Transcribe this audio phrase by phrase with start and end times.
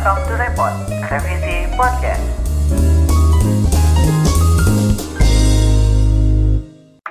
[0.00, 0.74] Welcome to Repot,
[1.12, 2.24] Revisi Podcast.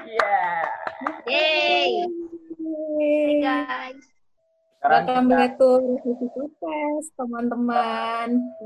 [0.09, 0.65] Yeah.
[1.29, 2.09] Yeay.
[2.97, 4.01] Hey guys.
[4.81, 8.57] Sekarang Welcome back to Revisi Podcast, teman-teman.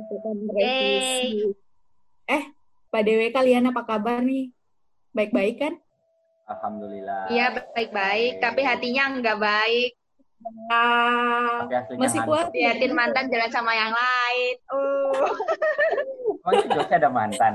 [0.55, 1.52] Revisi.
[2.24, 2.44] Eh,
[2.96, 4.55] Pak Dewe kalian apa kabar nih?
[5.12, 5.76] Baik-baik kan?
[6.48, 7.28] Alhamdulillah.
[7.28, 10.00] Iya baik-baik, tapi hatinya nggak baik.
[10.68, 12.76] Ah, Tapi aslinya masih kuat ya?
[12.76, 14.55] Liatin mantan jalan sama yang lain.
[14.68, 15.27] Uh.
[16.44, 17.54] Emang si Jose ada mantan?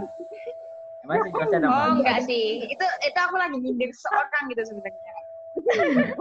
[1.02, 1.92] Emang si Jose ada Oh mantan?
[2.00, 5.12] enggak sih, itu itu aku lagi nyindir seorang gitu sebenarnya.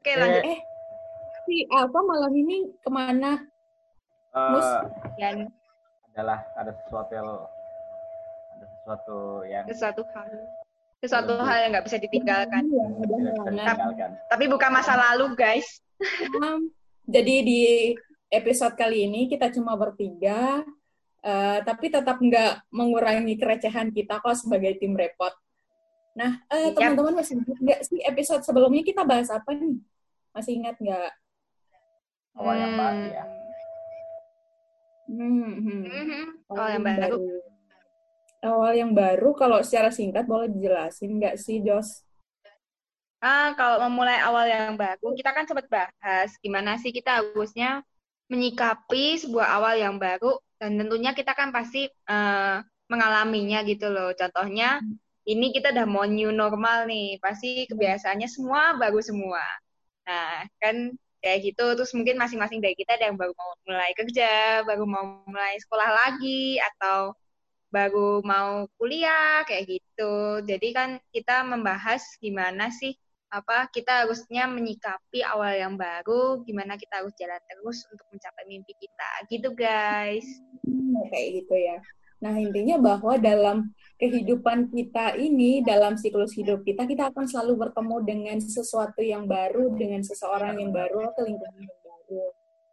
[0.00, 0.42] Oke lanjut.
[0.44, 0.58] Eh,
[1.44, 3.42] si Alfa malam ini ke mana?
[4.32, 4.66] Mus?
[4.66, 4.82] Eh,
[5.18, 5.36] Dan
[6.12, 7.28] adalah ada sesuatu yang
[8.56, 10.28] ada sesuatu yang sesuatu hal,
[11.00, 12.62] sesuatu hal yang nggak bisa ditinggalkan.
[12.66, 13.52] Iya, bisa halangan.
[13.52, 14.10] ditinggalkan.
[14.32, 15.66] Tapi bukan masa lalu guys.
[16.40, 16.72] Um,
[17.06, 17.62] Jadi di
[18.34, 20.66] episode kali ini kita cuma bertiga,
[21.22, 25.30] eh, tapi tetap nggak mengurangi kerecehan kita kok sebagai tim repot.
[26.18, 26.96] Nah, eh, Yap.
[26.96, 29.78] teman-teman masih ingat nggak sih episode sebelumnya kita bahas apa nih?
[30.34, 31.10] Masih ingat nggak?
[32.36, 33.24] Awal yang baru ya.
[35.06, 35.82] Hmm, hmm.
[35.86, 36.24] Mhm.
[36.50, 37.18] Oh yang baru.
[38.44, 42.04] Awal yang baru, kalau secara singkat boleh dijelasin nggak sih, Jos?
[43.24, 47.80] Ah, kalau memulai awal yang baru, kita kan sempat bahas gimana sih kita harusnya
[48.28, 52.56] menyikapi sebuah awal yang baru dan tentunya kita kan pasti eh,
[52.92, 54.12] mengalaminya gitu loh.
[54.14, 54.78] Contohnya
[55.26, 59.42] ini kita udah mau new normal nih, pasti kebiasaannya semua baru semua.
[60.06, 64.62] Nah, kan kayak gitu terus mungkin masing-masing dari kita ada yang baru mau mulai kerja,
[64.68, 67.10] baru mau mulai sekolah lagi atau
[67.76, 70.40] baru mau kuliah kayak gitu.
[70.48, 72.96] Jadi kan kita membahas gimana sih
[73.28, 78.72] apa kita harusnya menyikapi awal yang baru, gimana kita harus jalan terus untuk mencapai mimpi
[78.80, 79.10] kita.
[79.28, 80.24] Gitu guys.
[80.64, 81.78] Hmm, kayak gitu ya.
[82.16, 87.96] Nah, intinya bahwa dalam kehidupan kita ini, dalam siklus hidup kita, kita akan selalu bertemu
[88.08, 92.24] dengan sesuatu yang baru, dengan seseorang yang baru, atau lingkungan yang baru.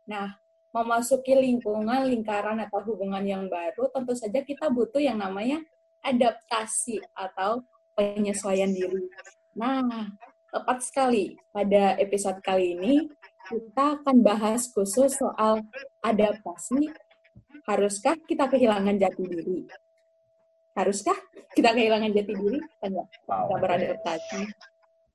[0.07, 0.27] Nah,
[0.73, 5.61] memasuki lingkungan, lingkaran, atau hubungan yang baru, tentu saja kita butuh yang namanya
[6.01, 7.61] adaptasi atau
[7.93, 9.05] penyesuaian diri.
[9.53, 10.09] Nah,
[10.49, 13.05] tepat sekali pada episode kali ini,
[13.45, 15.61] kita akan bahas khusus soal
[16.01, 16.89] adaptasi
[17.67, 19.59] haruskah kita kehilangan jati diri?
[20.73, 21.15] Haruskah
[21.53, 22.59] kita kehilangan jati diri?
[23.29, 23.47] Wow.
[23.47, 24.41] kita beradaptasi.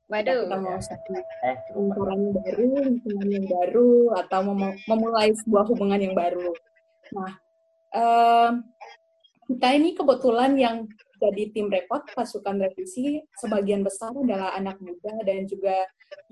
[0.08, 0.48] Waduh.
[0.48, 3.92] Kita mau satu Eh, lingkaran yang baru, lingkungan yang baru,
[4.24, 6.48] atau mem- memulai sebuah hubungan yang baru.
[7.12, 7.32] Nah,
[7.92, 8.52] em,
[9.52, 10.76] kita ini kebetulan yang
[11.20, 15.76] jadi tim repot pasukan revisi sebagian besar adalah anak muda dan juga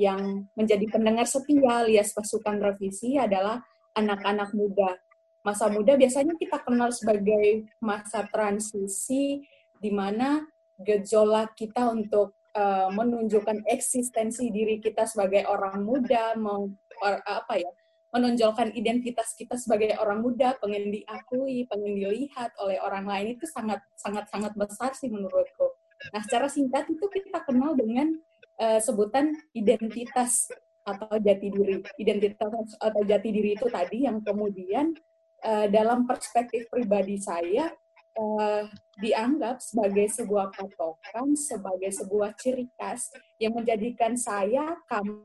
[0.01, 3.61] yang menjadi pendengar setia alias pasukan revisi adalah
[3.93, 4.97] anak-anak muda.
[5.45, 9.43] Masa muda biasanya kita kenal sebagai masa transisi
[9.77, 10.47] di mana
[10.81, 16.67] gejolak kita untuk uh, menunjukkan eksistensi diri kita sebagai orang muda, mau
[17.05, 17.71] apa ya,
[18.17, 23.85] menonjolkan identitas kita sebagai orang muda, pengen diakui, pengen dilihat oleh orang lain itu sangat
[23.93, 25.77] sangat sangat besar sih menurutku.
[26.17, 28.17] Nah, secara singkat itu kita kenal dengan
[28.57, 30.49] uh, sebutan identitas
[30.87, 31.83] atau jati diri.
[32.01, 34.97] Identitas atau jati diri itu tadi yang kemudian
[35.45, 37.69] uh, dalam perspektif pribadi saya
[38.17, 38.65] uh,
[38.99, 45.25] dianggap sebagai sebuah patokan, sebagai sebuah ciri khas yang menjadikan saya, kamu,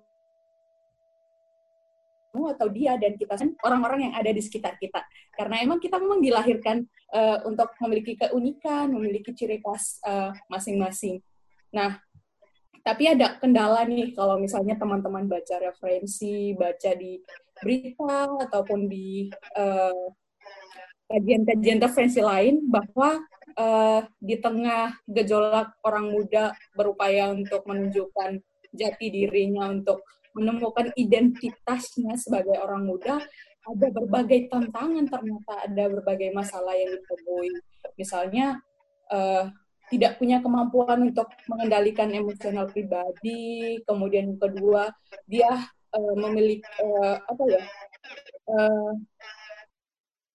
[2.32, 5.04] atau dia dan kita orang-orang yang ada di sekitar kita.
[5.36, 6.84] Karena emang kita memang dilahirkan
[7.16, 11.20] uh, untuk memiliki keunikan, memiliki ciri khas uh, masing-masing.
[11.72, 12.00] Nah,
[12.82, 17.22] tapi ada kendala nih kalau misalnya teman-teman baca referensi, baca di
[17.62, 20.10] berita ataupun di uh,
[21.12, 23.20] kajian-kajian referensi lain bahwa
[23.60, 28.40] uh, di tengah gejolak orang muda berupaya untuk menunjukkan
[28.72, 33.20] jati dirinya untuk menemukan identitasnya sebagai orang muda
[33.62, 37.52] ada berbagai tantangan ternyata ada berbagai masalah yang ditemui.
[38.00, 38.58] Misalnya
[39.12, 39.52] uh,
[39.92, 44.88] tidak punya kemampuan untuk mengendalikan emosional pribadi kemudian kedua
[45.28, 45.52] dia
[45.92, 47.64] uh, memiliki uh, apa ya
[48.56, 48.92] uh,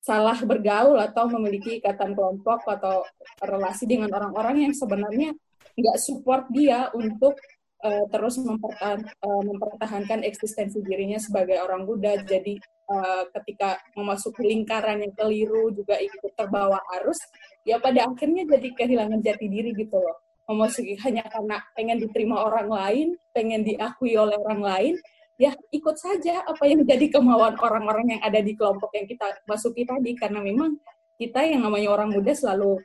[0.06, 3.02] salah bergaul atau memiliki ikatan kelompok atau
[3.42, 5.34] relasi dengan orang-orang yang sebenarnya
[5.74, 7.34] nggak support dia untuk
[7.82, 12.22] uh, terus mempertahan, uh, mempertahankan eksistensi dirinya sebagai orang muda.
[12.22, 12.54] Jadi
[12.86, 17.18] uh, ketika memasuki lingkaran yang keliru juga ikut terbawa arus,
[17.66, 20.22] ya pada akhirnya jadi kehilangan jati diri gitu loh.
[20.46, 24.94] Memasuki hanya karena pengen diterima orang lain, pengen diakui oleh orang lain,
[25.36, 29.84] ya ikut saja apa yang jadi kemauan orang-orang yang ada di kelompok yang kita masuki
[29.84, 30.80] tadi karena memang
[31.20, 32.80] kita yang namanya orang muda selalu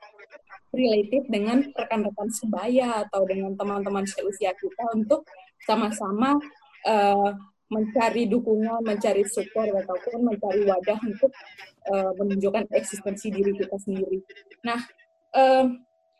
[0.71, 5.27] related dengan rekan-rekan sebaya atau dengan teman-teman seusia kita untuk
[5.67, 6.39] sama-sama
[6.87, 7.31] uh,
[7.71, 11.31] mencari dukungan, mencari support ataupun mencari wadah untuk
[11.87, 14.19] uh, menunjukkan eksistensi diri kita sendiri.
[14.67, 14.79] Nah,
[15.35, 15.71] uh,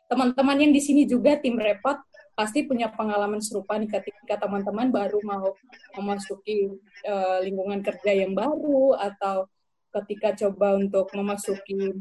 [0.08, 1.96] teman-teman yang di sini juga tim repot
[2.32, 5.52] pasti punya pengalaman serupa nih ketika teman-teman baru mau
[6.00, 6.72] memasuki
[7.04, 9.48] uh, lingkungan kerja yang baru atau
[10.00, 11.92] ketika coba untuk memasuki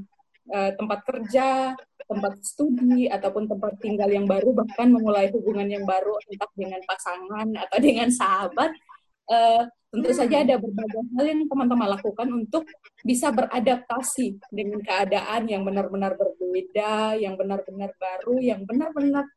[0.51, 1.75] uh, tempat kerja,
[2.07, 7.47] tempat studi ataupun tempat tinggal yang baru bahkan memulai hubungan yang baru entah dengan pasangan
[7.67, 8.71] atau dengan sahabat
[9.31, 12.63] uh, tentu saja ada berbagai hal yang teman-teman lakukan untuk
[13.03, 19.27] bisa beradaptasi dengan keadaan yang benar-benar berbeda, yang benar-benar baru, yang benar-benar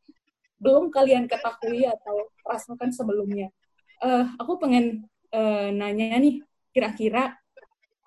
[0.65, 3.53] belum kalian ketahui atau rasakan sebelumnya.
[4.01, 5.05] Uh, aku pengen
[5.37, 6.41] uh, nanya nih,
[6.73, 7.37] kira-kira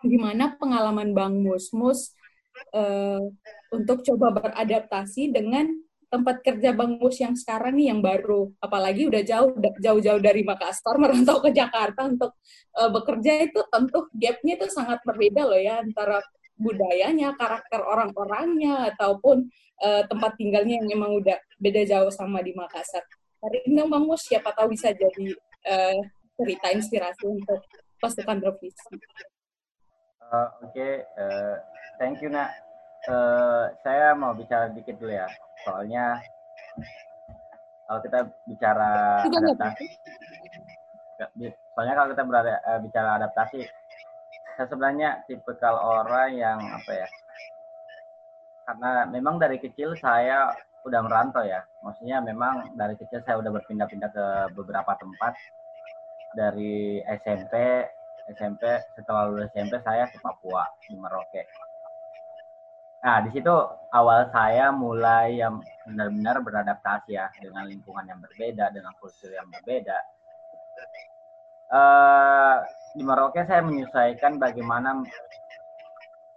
[0.02, 2.18] gimana pengalaman Bang Musmus
[2.74, 3.22] uh,
[3.70, 5.70] untuk coba beradaptasi dengan
[6.08, 10.96] tempat kerja Bang Mus yang sekarang nih yang baru, apalagi udah jauh jauh-jauh dari Makassar
[11.02, 12.32] merantau ke Jakarta untuk
[12.80, 16.24] uh, bekerja itu tentu gapnya itu sangat berbeda loh ya antara
[16.58, 19.46] budayanya, karakter orang-orangnya ataupun
[19.82, 23.06] uh, tempat tinggalnya yang memang udah beda jauh sama di Makassar.
[23.38, 25.28] Hari ini Bang Mus siapa tahu bisa jadi
[25.70, 25.98] uh,
[26.38, 27.62] cerita inspirasi untuk
[28.02, 28.98] pasukan revisi.
[30.28, 30.94] Uh, Oke, okay.
[31.22, 31.56] uh,
[32.02, 32.52] thank you nak.
[33.08, 35.30] Uh, saya mau bicara dikit dulu ya,
[35.64, 36.20] soalnya
[37.88, 38.92] kalau kita bicara
[39.24, 39.88] adaptasi,
[41.72, 43.64] soalnya kalau kita berada, uh, bicara adaptasi,
[44.58, 47.08] saya sebenarnya tipikal orang yang apa ya
[48.68, 50.52] karena memang dari kecil saya
[50.84, 51.64] udah merantau ya.
[51.84, 54.26] Maksudnya memang dari kecil saya udah berpindah-pindah ke
[54.56, 55.36] beberapa tempat.
[56.36, 57.88] Dari SMP,
[58.36, 58.64] SMP
[59.00, 61.48] setelah lulus SMP saya ke Papua di Merauke.
[63.08, 63.56] Nah, di situ
[63.96, 69.96] awal saya mulai yang benar-benar beradaptasi ya dengan lingkungan yang berbeda, dengan kultur yang berbeda.
[71.68, 72.64] Uh,
[72.96, 75.04] di Merauke saya menyesuaikan bagaimana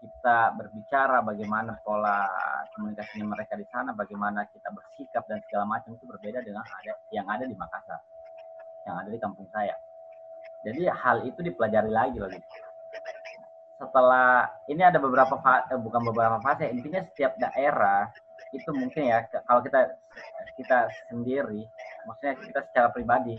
[0.01, 2.27] kita berbicara, bagaimana pola
[2.75, 7.29] komunikasi mereka di sana, bagaimana kita bersikap dan segala macam itu berbeda dengan ada yang
[7.29, 8.01] ada di Makassar,
[8.89, 9.77] yang ada di kampung saya.
[10.65, 12.33] Jadi hal itu dipelajari lagi loh.
[13.81, 18.09] Setelah ini ada beberapa fase, eh, bukan beberapa fase, intinya setiap daerah
[18.51, 19.95] itu mungkin ya kalau kita
[20.59, 21.65] kita sendiri,
[22.05, 23.39] maksudnya kita secara pribadi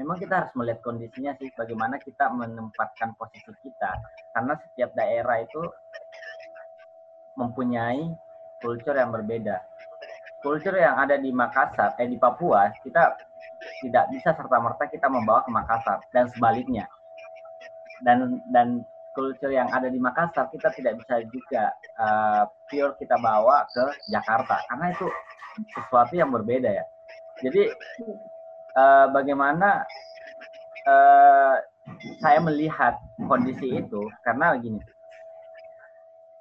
[0.00, 3.92] memang kita harus melihat kondisinya sih bagaimana kita menempatkan posisi kita.
[4.32, 5.60] Karena setiap daerah itu
[7.36, 8.08] mempunyai
[8.64, 9.60] kultur yang berbeda.
[10.40, 13.12] Kultur yang ada di Makassar eh di Papua kita
[13.84, 16.88] tidak bisa serta merta kita membawa ke Makassar dan sebaliknya.
[18.00, 18.80] Dan dan
[19.12, 24.64] kultur yang ada di Makassar kita tidak bisa juga uh, pure kita bawa ke Jakarta.
[24.64, 25.06] Karena itu
[25.76, 26.84] sesuatu yang berbeda ya.
[27.44, 27.68] Jadi
[28.76, 29.84] uh, bagaimana
[30.86, 31.56] uh,
[32.22, 32.96] saya melihat
[33.26, 34.80] kondisi itu karena gini.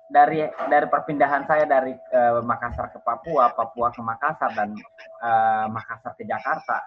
[0.09, 0.41] Dari
[0.73, 4.73] dari perpindahan saya dari uh, Makassar ke Papua, Papua ke Makassar dan
[5.21, 6.81] uh, Makassar ke Jakarta.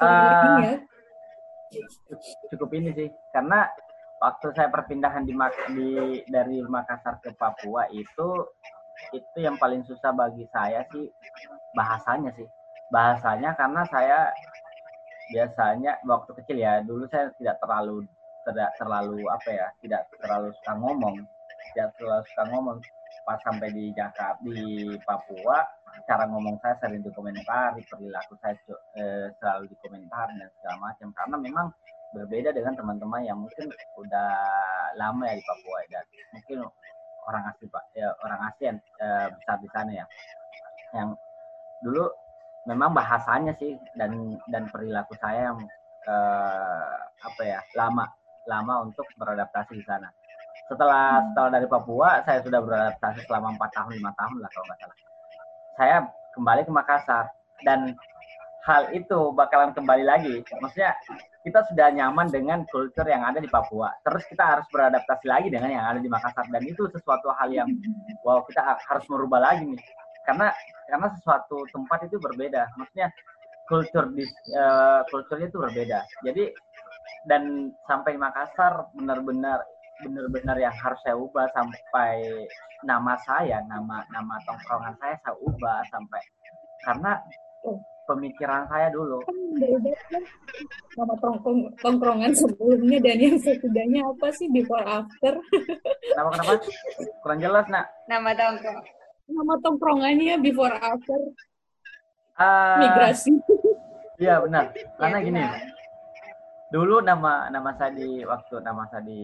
[0.00, 0.80] Uh,
[2.48, 3.08] cukup ini sih.
[3.36, 3.68] Karena
[4.16, 5.36] waktu saya perpindahan di,
[5.76, 5.90] di
[6.32, 8.48] dari Makassar ke Papua itu
[9.12, 11.04] itu yang paling susah bagi saya sih
[11.76, 12.48] bahasanya sih
[12.90, 14.30] bahasanya karena saya
[15.30, 18.06] biasanya waktu kecil ya dulu saya tidak terlalu
[18.46, 21.16] tidak terlalu apa ya tidak terlalu suka ngomong.
[21.74, 22.78] Tidak terlalu suka ngomong.
[23.26, 25.66] Pas sampai di Jakarta di Papua
[26.06, 28.54] cara ngomong saya sering dikomentari perilaku saya
[28.94, 31.08] eh, selalu dikomentari dan segala macam.
[31.10, 31.66] Karena memang
[32.14, 33.66] berbeda dengan teman-teman yang mungkin
[33.98, 34.30] udah
[34.94, 36.58] lama ya di Papua dan mungkin
[37.26, 40.06] orang asli pak ya, orang ASEAN eh, besar di sana ya.
[40.94, 41.18] Yang
[41.82, 42.06] dulu
[42.66, 45.58] memang bahasanya sih dan dan perilaku saya yang
[46.06, 48.04] eh, apa ya lama
[48.46, 50.10] lama untuk beradaptasi di sana.
[50.66, 54.78] Setelah setelah dari Papua saya sudah beradaptasi selama empat tahun lima tahun lah kalau nggak
[54.82, 54.96] salah.
[55.76, 55.96] Saya
[56.34, 57.24] kembali ke Makassar
[57.62, 57.94] dan
[58.66, 60.42] hal itu bakalan kembali lagi.
[60.58, 60.98] Maksudnya
[61.46, 63.94] kita sudah nyaman dengan kultur yang ada di Papua.
[64.02, 67.70] Terus kita harus beradaptasi lagi dengan yang ada di Makassar dan itu sesuatu hal yang
[68.26, 69.82] wow kita harus merubah lagi nih.
[70.26, 70.50] Karena
[70.90, 73.10] karena sesuatu tempat itu berbeda maksudnya
[73.66, 74.22] kultur di
[74.54, 75.02] uh,
[75.42, 76.54] itu berbeda jadi
[77.26, 79.58] dan sampai Makassar benar-benar
[80.06, 82.22] benar-benar yang harus saya ubah sampai
[82.86, 86.22] nama saya nama nama tongkrongan saya saya ubah sampai
[86.86, 87.18] karena
[88.06, 89.18] pemikiran saya dulu.
[89.26, 90.22] Kan beda kan
[90.94, 95.34] nama tongkrong, tongkrongan sebelumnya dan yang sesudahnya apa sih before after?
[96.14, 96.52] Kenapa kenapa?
[97.26, 97.90] Kurang jelas nak.
[98.06, 98.95] Nama tongkrong.
[99.26, 101.18] Nama tongkrongannya before after
[102.36, 103.32] Ah, migrasi.
[104.16, 104.72] Iya benar.
[104.96, 105.60] Karena Ya, gini, benar.
[106.66, 109.20] dulu nama nama saya di waktu nama saya di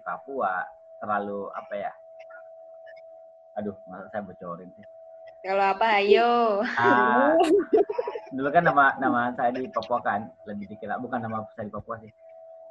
[0.00, 0.60] Papua
[0.98, 1.92] terlalu apa ya?
[3.56, 4.84] Aduh, masa saya bocorin sih.
[5.40, 6.60] Kalau apa, ayo.
[6.76, 7.32] Ah,
[8.36, 11.96] dulu kan nama nama saya di Papua kan lebih dikira bukan nama saya di Papua
[11.96, 12.12] sih.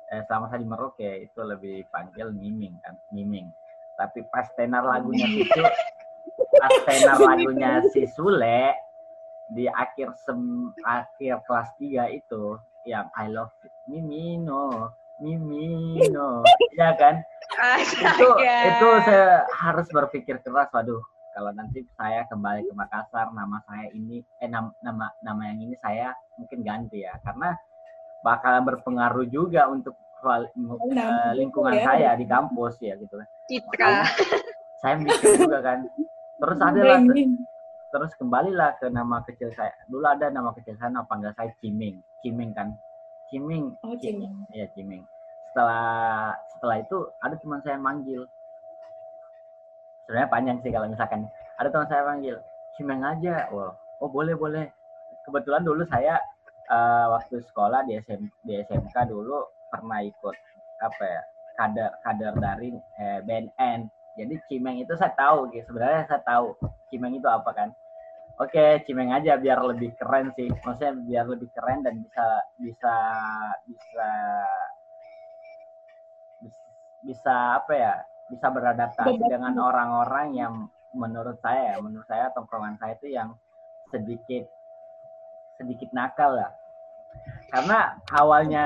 [0.08, 3.50] Eh, selama saya di Merauke itu lebih panggil Miming kan, Miming.
[3.98, 5.62] Tapi pas tenar lagunya itu,
[6.84, 8.74] tenar lagunya si Sule
[9.52, 10.40] di akhir sem
[10.82, 16.42] akhir kelas 3 itu yang I love you, Mimino, Mimino,
[16.74, 17.22] ya kan?
[17.78, 18.56] itu Astaga.
[18.68, 24.26] itu saya harus berpikir keras waduh kalau nanti saya kembali ke Makassar nama saya ini
[24.40, 27.54] eh nam- nama nama yang ini saya mungkin ganti ya karena
[28.24, 31.84] bakalan berpengaruh juga untuk kual- eh, lingkungan ya.
[31.86, 34.10] saya di kampus ya gitu kan Citra.
[34.82, 35.86] saya mikir juga kan
[36.36, 37.00] terus ada lah
[37.96, 39.72] terus kembalilah ke nama kecil saya.
[39.88, 42.04] Dulu ada nama kecil saya nama panggil saya Ciming.
[42.20, 42.76] Ciming kan?
[43.32, 43.72] Ciming.
[43.88, 44.36] Oh, Ciming.
[44.52, 45.08] Iya Ciming.
[45.52, 48.22] Setelah setelah itu ada teman saya yang manggil.
[50.04, 51.24] Sebenarnya panjang sih kalau misalkan.
[51.56, 52.36] Ada teman saya manggil
[52.76, 53.48] Cimeng aja.
[53.56, 54.66] Wow oh boleh boleh.
[55.24, 56.20] Kebetulan dulu saya
[56.70, 60.36] eh, waktu sekolah di SM di SMK dulu pernah ikut
[60.84, 61.22] apa ya
[61.56, 66.56] kader kader dari eh, BNN jadi Cimeng itu saya tahu gitu sebenarnya saya tahu
[66.90, 67.70] Cimeng itu apa kan
[68.36, 70.52] Oke, Cimeng aja biar lebih keren sih.
[70.52, 72.96] Maksudnya biar lebih keren dan bisa bisa
[73.64, 74.10] bisa
[76.44, 76.68] bis-
[77.08, 77.94] bisa apa ya?
[78.28, 79.32] Bisa beradaptasi Beradaptasi.
[79.32, 80.54] dengan orang-orang yang
[80.92, 83.32] menurut saya, ya, menurut saya tongkrongan saya itu yang
[83.88, 84.44] sedikit
[85.56, 86.52] sedikit nakal lah.
[87.48, 88.64] Karena awalnya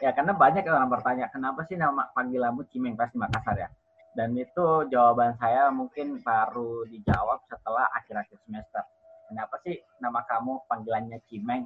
[0.00, 3.68] ya karena banyak orang bertanya kenapa sih nama panggilanmu Cimeng pas di Makassar ya?
[4.12, 8.84] Dan itu jawaban saya mungkin baru dijawab setelah akhir-akhir semester
[9.32, 11.64] kenapa sih nama kamu panggilannya Cimeng?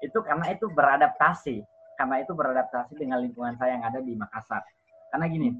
[0.00, 1.60] Itu karena itu beradaptasi.
[2.00, 4.64] Karena itu beradaptasi dengan lingkungan saya yang ada di Makassar.
[5.12, 5.52] Karena gini,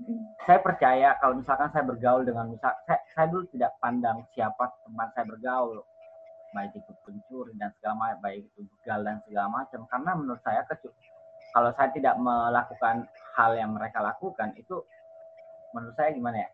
[0.49, 5.13] saya percaya kalau misalkan saya bergaul dengan misal saya, saya dulu tidak pandang siapa teman
[5.13, 5.85] saya bergaul
[6.53, 10.61] baik itu pencuri dan segala macam baik itu begal dan segala macam karena menurut saya
[10.69, 10.93] kecu-
[11.53, 14.85] kalau saya tidak melakukan hal yang mereka lakukan itu
[15.73, 16.49] menurut saya gimana ya?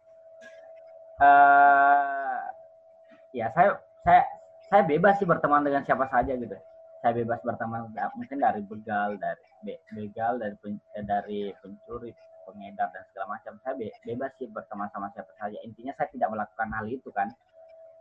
[1.18, 2.38] Eh
[3.34, 3.74] ya saya
[4.06, 4.22] saya
[4.70, 6.54] saya bebas sih berteman dengan siapa saja gitu.
[7.02, 12.10] Saya bebas berteman mungkin dari begal dari be- begal dari pen- eh, dari pencuri
[12.46, 13.58] pengedar dan segala macam.
[13.62, 15.58] Saya be- bebas sih berteman sama siapa saja.
[15.62, 17.28] Intinya saya tidak melakukan hal itu kan.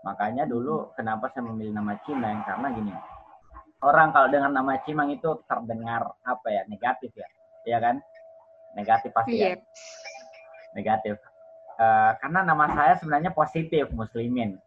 [0.05, 2.45] Makanya dulu kenapa saya memilih nama Cimeng?
[2.45, 2.93] Karena gini
[3.81, 6.61] orang kalau dengan nama Cimeng itu terdengar apa ya?
[6.69, 7.27] Negatif ya?
[7.65, 8.01] Ya kan?
[8.77, 9.57] Negatif pasti ya Iya.
[10.77, 11.17] Negatif.
[11.77, 14.57] Eh, karena nama saya sebenarnya positif muslimin.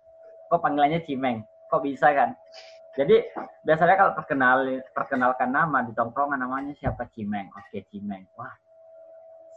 [0.46, 1.42] Kok panggilannya Cimeng?
[1.70, 2.34] Kok bisa kan?
[2.98, 3.22] Jadi
[3.62, 7.50] biasanya kalau perkenal perkenalkan nama di tongkrongan namanya siapa Cimeng?
[7.54, 8.26] Oke Cimeng.
[8.34, 8.50] Wah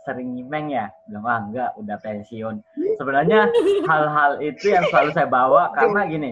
[0.05, 0.89] sering nyimeng ya?
[1.05, 2.61] Bilang wah enggak udah pensiun.
[2.97, 3.49] Sebenarnya
[3.89, 6.31] hal-hal itu yang selalu saya bawa karena gini.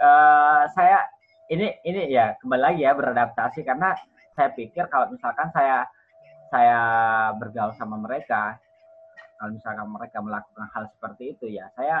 [0.00, 1.04] Eh saya
[1.52, 3.64] ini ini ya kembali lagi ya beradaptasi.
[3.64, 3.92] Karena
[4.32, 5.84] saya pikir kalau misalkan saya
[6.48, 6.80] saya
[7.40, 8.60] bergaul sama mereka
[9.44, 12.00] kalau misalkan mereka melakukan hal seperti itu ya saya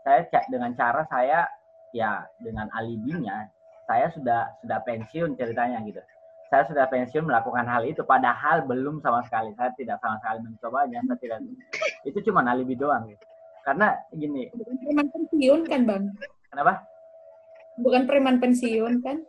[0.00, 1.44] saya ca- dengan cara saya
[1.92, 3.44] ya dengan alibinya
[3.84, 6.00] saya sudah sudah pensiun ceritanya gitu
[6.48, 11.04] saya sudah pensiun melakukan hal itu padahal belum sama sekali saya tidak sama sekali mencobanya
[11.04, 11.38] saya tidak
[12.08, 13.20] itu cuma alibi doang gitu
[13.68, 16.04] karena gini Bukan preman pensiun kan, Bang?
[16.48, 16.72] kenapa
[17.78, 19.20] Bukan preman pensiun kan?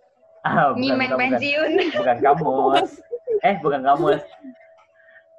[0.48, 1.24] Ah, bukan, Nyimeng bukan, bukan.
[1.36, 1.72] pensiun.
[1.92, 2.90] bukan kamus
[3.52, 4.24] eh bukan kamus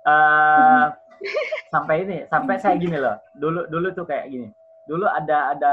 [0.01, 0.85] Eh
[1.71, 3.17] sampai ini sampai saya gini loh.
[3.37, 4.49] Dulu dulu tuh kayak gini.
[4.89, 5.73] Dulu ada ada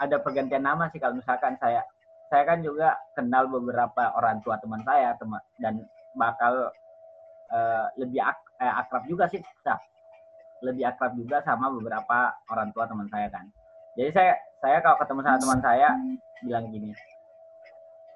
[0.00, 1.82] ada pergantian nama sih kalau misalkan saya.
[2.32, 5.84] Saya kan juga kenal beberapa orang tua teman saya teman dan
[6.16, 6.72] bakal
[7.52, 9.76] eh, lebih ak- eh, akrab juga sih Sa.
[10.62, 13.44] lebih akrab juga sama beberapa orang tua teman saya kan.
[13.98, 14.32] Jadi saya
[14.64, 15.88] saya kalau ketemu sama teman saya
[16.40, 16.90] bilang gini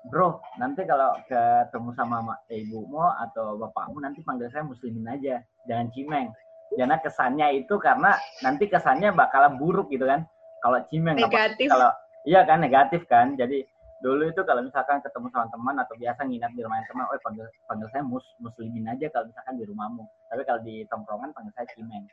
[0.07, 5.43] bro nanti kalau ketemu sama ma- ibumu atau bapakmu nanti panggil saya muslimin aja.
[5.67, 6.31] Jangan cimeng
[6.75, 10.27] karena kesannya itu karena nanti kesannya bakalan buruk gitu kan.
[10.61, 11.69] Kalau cimeng Negatif.
[11.71, 11.91] kalau
[12.27, 13.39] iya kan negatif kan.
[13.39, 13.63] Jadi
[14.03, 17.47] dulu itu kalau misalkan ketemu sama teman atau biasa nginap di rumah teman oh panggil
[17.65, 20.05] panggil saya mus muslimin aja kalau misalkan di rumahmu.
[20.29, 22.05] Tapi kalau di tongkrongan panggil saya cimeng.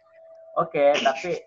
[0.59, 1.41] Oke tapi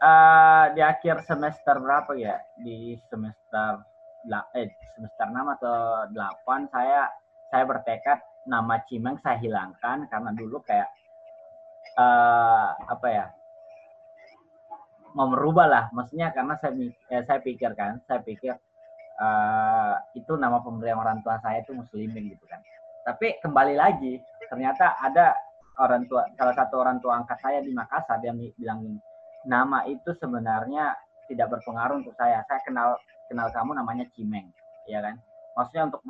[0.00, 2.40] eh, di akhir semester berapa ya?
[2.58, 3.84] Di semester
[4.56, 5.76] eh, semester 6 atau
[6.10, 7.06] 8 saya
[7.50, 10.86] saya bertekad nama Cimeng saya hilangkan karena dulu kayak
[11.96, 13.26] eh apa ya
[15.16, 15.84] mau merubah lah.
[15.96, 16.76] Maksudnya karena saya
[17.08, 18.52] eh, saya pikir kan saya pikir
[19.16, 22.60] eh itu nama pemberian orang tua saya itu muslimin gitu kan.
[23.08, 24.20] Tapi kembali lagi
[24.52, 25.32] ternyata ada
[25.80, 29.00] orang tua salah satu orang tua angkat saya di Makassar dia bilang gini,
[29.48, 30.92] nama itu sebenarnya
[31.32, 32.44] tidak berpengaruh untuk saya.
[32.44, 34.52] Saya kenal kenal kamu namanya Cimeng.
[34.86, 35.16] Ya kan?
[35.56, 36.02] Maksudnya untuk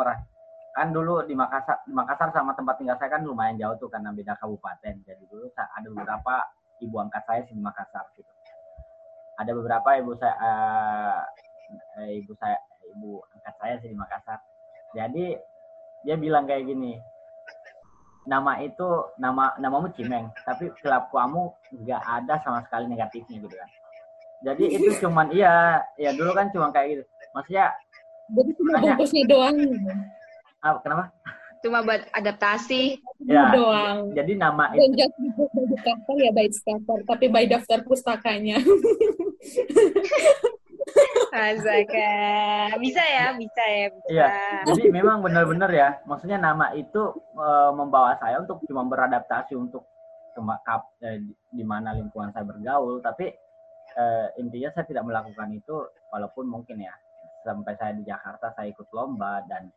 [0.76, 4.12] kan dulu di Makassar di Makassar sama tempat tinggal saya kan lumayan jauh tuh karena
[4.12, 5.00] beda kabupaten.
[5.09, 6.35] Jadi dulu ada beberapa
[6.85, 8.28] ibu angkat saya di Makassar gitu.
[9.40, 10.37] Ada beberapa ibu saya
[11.97, 12.61] eh, ibu saya
[12.92, 14.38] ibu angkat saya di Makassar.
[14.92, 15.33] Jadi
[16.04, 17.00] dia bilang kayak gini
[18.28, 23.71] nama itu nama namamu Cimeng tapi kelakuanmu nggak ada sama sekali negatifnya gitu kan.
[24.45, 27.02] Jadi itu cuman iya ya dulu kan cuma kayak gitu.
[27.33, 27.73] Maksudnya
[28.28, 29.56] Jadi cuma bungkusnya doang.
[30.66, 31.14] Ah, kenapa
[31.64, 33.00] Cuma buat adaptasi.
[33.26, 34.12] ya doang.
[34.12, 38.61] jadi nama itu by daftar ya by daftar, tapi by daftar pustakanya.
[41.32, 42.12] Astaga.
[42.78, 44.08] Bisa ya, bisa ya, bisa.
[44.08, 44.26] Iya,
[44.64, 45.88] jadi memang benar-benar ya.
[46.06, 47.02] Maksudnya nama itu
[47.35, 49.85] eh, membawa saya untuk cuma beradaptasi untuk
[50.32, 51.20] kema- kap- eh,
[51.50, 53.02] di- mana lingkungan saya bergaul.
[53.02, 53.26] Tapi
[53.96, 55.76] eh, intinya saya tidak melakukan itu,
[56.08, 56.94] walaupun mungkin ya
[57.42, 59.68] sampai saya di Jakarta saya ikut lomba dan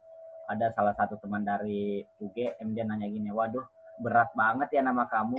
[0.49, 3.61] ada salah satu teman dari UGM dia nanya gini, waduh
[4.01, 5.37] berat banget ya nama kamu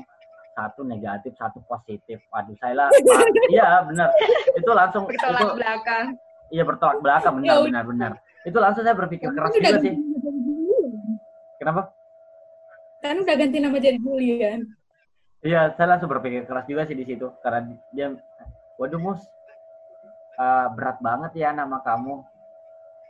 [0.54, 2.22] satu negatif satu positif.
[2.30, 2.88] Waduh saya lah,
[3.54, 4.08] iya benar.
[4.54, 6.06] Itu langsung Bertolak itu belakang.
[6.50, 8.12] iya bertolak belakang benar Ya benar benar.
[8.46, 9.94] Itu langsung saya berpikir keras juga sih.
[11.58, 11.92] Kenapa?
[13.00, 14.60] Kan udah ganti nama jadi Julian.
[15.40, 17.64] Iya, saya langsung berpikir keras juga sih di situ karena
[17.96, 18.12] dia,
[18.76, 19.24] waduh mus,
[20.36, 22.20] eh, berat banget ya nama kamu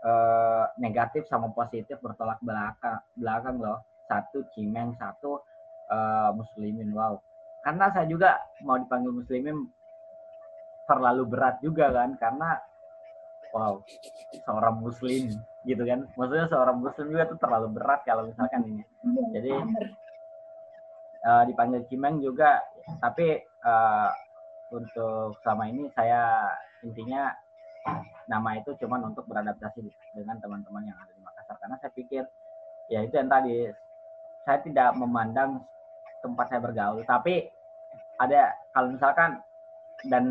[0.00, 3.84] Eh, negatif sama positif bertolak belakang, belakang loh.
[4.08, 5.44] Satu cimeng, satu
[5.92, 7.20] eh, muslimin, wow.
[7.60, 9.68] Karena saya juga mau dipanggil muslimin
[10.88, 12.56] terlalu berat juga kan, karena
[13.52, 13.84] wow,
[14.48, 15.36] seorang muslim
[15.68, 16.08] gitu kan.
[16.16, 18.84] Maksudnya seorang muslim juga tuh terlalu berat kalau misalkan ini.
[19.36, 19.52] Jadi
[21.28, 22.56] eh, dipanggil Cimeng juga
[23.04, 24.10] tapi eh,
[24.72, 26.48] untuk selama ini saya
[26.80, 27.28] intinya
[28.30, 29.82] nama itu cuman untuk beradaptasi
[30.14, 31.56] dengan teman-teman yang ada di Makassar.
[31.58, 32.22] Karena saya pikir
[32.86, 33.66] ya itu yang tadi
[34.46, 35.62] saya tidak memandang
[36.22, 37.02] tempat saya bergaul.
[37.02, 37.50] Tapi
[38.20, 39.40] ada kalau misalkan
[40.08, 40.24] dan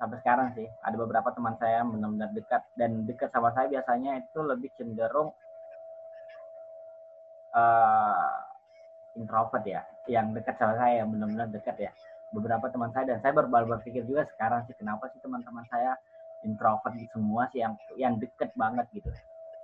[0.00, 2.62] sampai sekarang sih ada beberapa teman saya benar-benar dekat.
[2.78, 5.34] Dan dekat sama saya biasanya itu lebih cenderung
[7.58, 8.34] eh,
[9.18, 9.82] introvert ya.
[10.06, 11.92] Yang dekat sama saya yang benar-benar dekat ya.
[12.34, 15.94] Beberapa teman saya dan saya ber berpikir juga sekarang sih kenapa sih teman-teman saya
[16.44, 19.08] introvert di semua sih yang yang deket banget gitu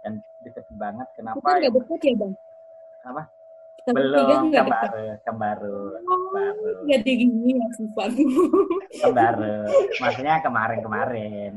[0.00, 2.32] dan deket banget kenapa Kita ya nggak dekat ya bang?
[3.00, 3.22] Apa?
[3.76, 4.90] Kita bertiga belum nggak kan dekat.
[4.90, 8.10] baru kan baru Oh, jadi gini ya sifat.
[9.00, 9.52] kan baru
[9.96, 11.52] maksudnya kemarin-kemarin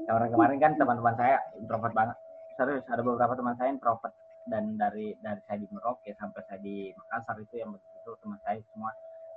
[0.00, 2.16] kemarin-kemarin kan teman-teman saya introvert banget
[2.54, 4.14] serius ada beberapa teman saya introvert
[4.46, 8.58] dan dari dari saya di Merauke sampai saya di Makassar itu yang begitu teman saya
[8.64, 8.90] semua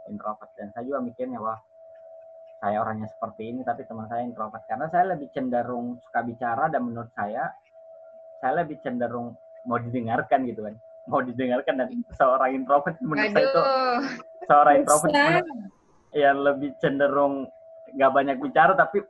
[0.07, 1.59] introvert dan saya juga mikirnya wah
[2.61, 6.85] saya orangnya seperti ini tapi teman saya introvert karena saya lebih cenderung suka bicara dan
[6.85, 7.49] menurut saya
[8.37, 9.33] saya lebih cenderung
[9.65, 10.77] mau didengarkan gitu kan.
[11.09, 14.01] Mau didengarkan dan seorang introvert menurut saya itu Aduh.
[14.45, 15.13] seorang introvert
[16.13, 17.49] yang lebih cenderung
[17.97, 19.01] nggak banyak bicara tapi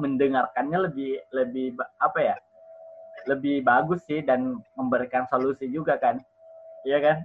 [0.00, 2.36] mendengarkannya lebih lebih apa ya
[3.28, 6.16] lebih bagus sih dan memberikan solusi juga kan.
[6.88, 7.16] Iya kan?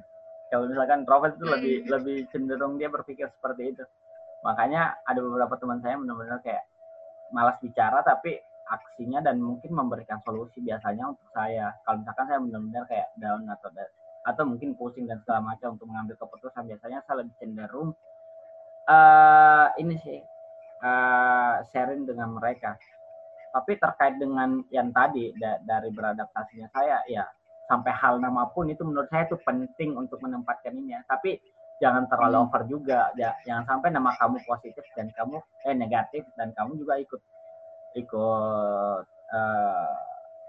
[0.52, 3.84] Kalau misalkan introvert itu lebih lebih cenderung dia berpikir seperti itu
[4.46, 6.62] makanya ada beberapa teman saya benar-benar kayak
[7.34, 11.74] malas bicara tapi aksinya dan mungkin memberikan solusi biasanya untuk saya.
[11.86, 13.70] Kalau misalkan saya benar-benar kayak down atau
[14.26, 17.94] atau mungkin pusing dan segala macam untuk mengambil keputusan biasanya saya lebih cenderung
[18.86, 20.20] eh ini sih
[20.82, 22.78] eh, sharing dengan mereka.
[23.54, 27.24] Tapi terkait dengan yang tadi da- dari beradaptasinya saya ya
[27.66, 31.02] sampai hal nama pun itu menurut saya itu penting untuk menempatkan ini ya.
[31.06, 31.38] Tapi
[31.82, 36.56] jangan terlalu over juga Ja- jangan sampai nama kamu positif dan kamu eh negatif dan
[36.56, 37.22] kamu juga ikut
[37.96, 39.96] ikut eh,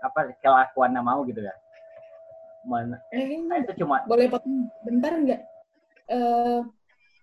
[0.02, 1.54] apa kelakuan namamu gitu ya
[2.66, 5.40] Men- Eh, nah, itu cuma boleh potong bentar nggak?
[6.10, 6.60] Eh,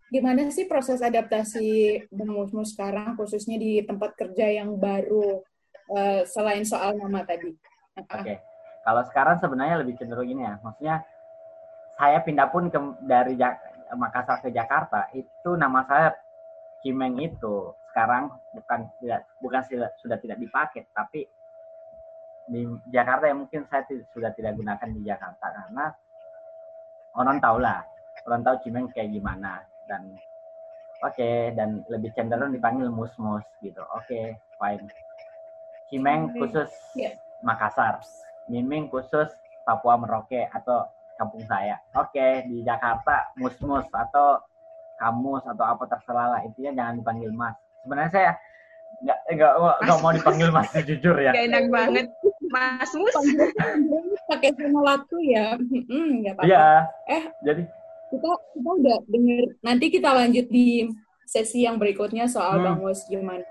[0.08, 5.44] gimana sih proses adaptasi Bang Musmu sekarang, khususnya di tempat kerja yang baru,
[5.92, 7.52] eh, selain soal nama tadi?
[8.00, 8.40] Oke.
[8.88, 10.60] Kalau sekarang sebenarnya lebih cenderung ini ya.
[10.64, 10.96] Maksudnya
[12.00, 13.36] saya pindah pun ke, dari
[13.96, 16.14] Makassar ke Jakarta itu nama saya
[16.84, 17.72] Cimeng itu.
[17.92, 19.62] Sekarang bukan tidak bukan
[20.02, 21.30] sudah tidak dipakai tapi
[22.50, 25.86] di Jakarta yang mungkin saya sudah tidak gunakan di Jakarta karena
[27.16, 27.80] orang tahu lah
[28.28, 30.18] orang tahu Cimeng kayak gimana dan
[31.06, 33.80] oke okay, dan lebih cenderung dipanggil mus-mus gitu.
[33.96, 34.26] Oke okay,
[34.60, 34.90] fine.
[35.88, 37.14] Cimeng khusus yeah.
[37.46, 38.02] Makassar
[38.48, 39.32] Miming khusus
[39.64, 40.88] Papua Merauke atau
[41.24, 41.80] kampung saya.
[41.96, 44.44] Oke okay, di Jakarta mus-mus atau
[45.00, 46.40] kamus atau apa terserah lah.
[46.44, 47.56] Intinya jangan dipanggil mas.
[47.88, 48.32] Sebenarnya saya
[49.04, 49.54] nggak nggak
[49.88, 51.32] nggak mau dipanggil mas jujur ya.
[51.32, 52.08] Gak enak banget.
[52.52, 53.16] Mas mus.
[54.30, 55.56] Pakai sama waktu ya?
[55.56, 56.48] Hmm, nggak apa-apa.
[56.52, 56.68] Iya.
[57.08, 57.64] Eh jadi?
[58.14, 59.44] kita kita udah denger.
[59.66, 60.86] Nanti kita lanjut di
[61.26, 62.66] sesi yang berikutnya soal hmm.
[62.68, 63.48] bang mus gimana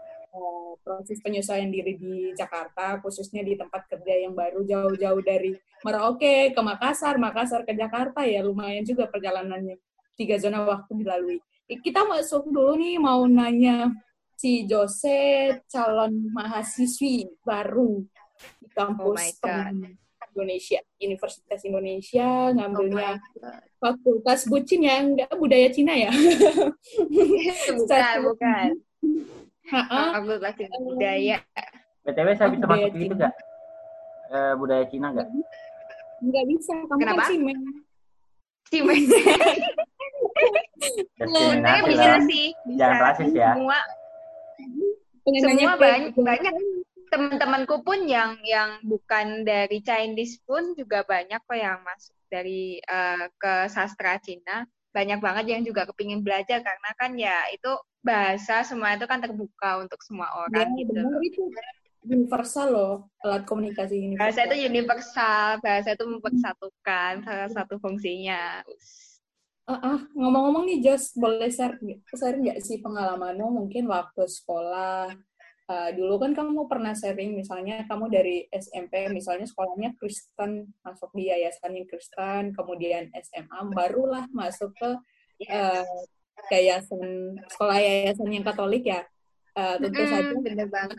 [0.83, 5.55] proses penyesuaian diri di Jakarta khususnya di tempat kerja yang baru jauh-jauh dari
[5.87, 9.79] Merauke ke Makassar Makassar ke Jakarta ya lumayan juga perjalanannya
[10.19, 11.39] tiga zona waktu dilalui.
[11.67, 13.89] Kita masuk dulu nih mau nanya
[14.37, 18.03] si Jose calon mahasiswi baru
[18.61, 19.71] di kampus oh
[20.33, 26.15] Indonesia, Universitas Indonesia, ngambilnya oh fakultas bucin ya, enggak budaya Cina ya?
[27.77, 28.69] bukan, bukan.
[29.69, 31.39] Fakultas budaya.
[32.03, 33.35] BTW saya bisa masuk itu enggak?
[34.33, 35.29] Eh, budaya Cina enggak?
[36.23, 37.23] Enggak bisa, kamu kan Kenapa?
[37.23, 37.61] kan Cimeng.
[38.73, 39.03] Cimeng.
[41.19, 42.47] Diskriminasi bisa sih.
[42.67, 42.79] Bisa.
[42.81, 43.51] Jangan rasis ya.
[43.55, 43.79] Semua,
[45.23, 46.55] semua nanya ke- banyak, banyak
[47.13, 53.25] teman-temanku pun yang yang bukan dari Chinese pun juga banyak kok yang masuk dari eh,
[53.37, 54.67] ke sastra Cina.
[54.93, 57.71] Banyak banget yang juga kepingin belajar karena kan ya itu
[58.03, 60.91] bahasa semua itu kan terbuka untuk semua Ya, orang gitu.
[60.93, 61.43] benar itu
[62.03, 64.15] universal loh alat komunikasi ini.
[64.19, 68.67] Bahasa itu universal, bahasa itu mempersatukan salah satu fungsinya.
[69.71, 71.79] Ah, ah, ngomong-ngomong nih Jos, boleh share
[72.19, 75.15] share nggak sih pengalamanmu mungkin waktu sekolah?
[75.71, 81.31] Eh, dulu kan kamu pernah sharing misalnya kamu dari SMP misalnya sekolahnya Kristen masuk di
[81.31, 84.91] yayasan yang Kristen, kemudian SMA barulah masuk ke
[85.47, 85.87] eh,
[86.51, 89.01] yayasan sekolah yayasan yang Katolik ya.
[89.53, 90.97] Eh, tentu saja Mm, bener banget.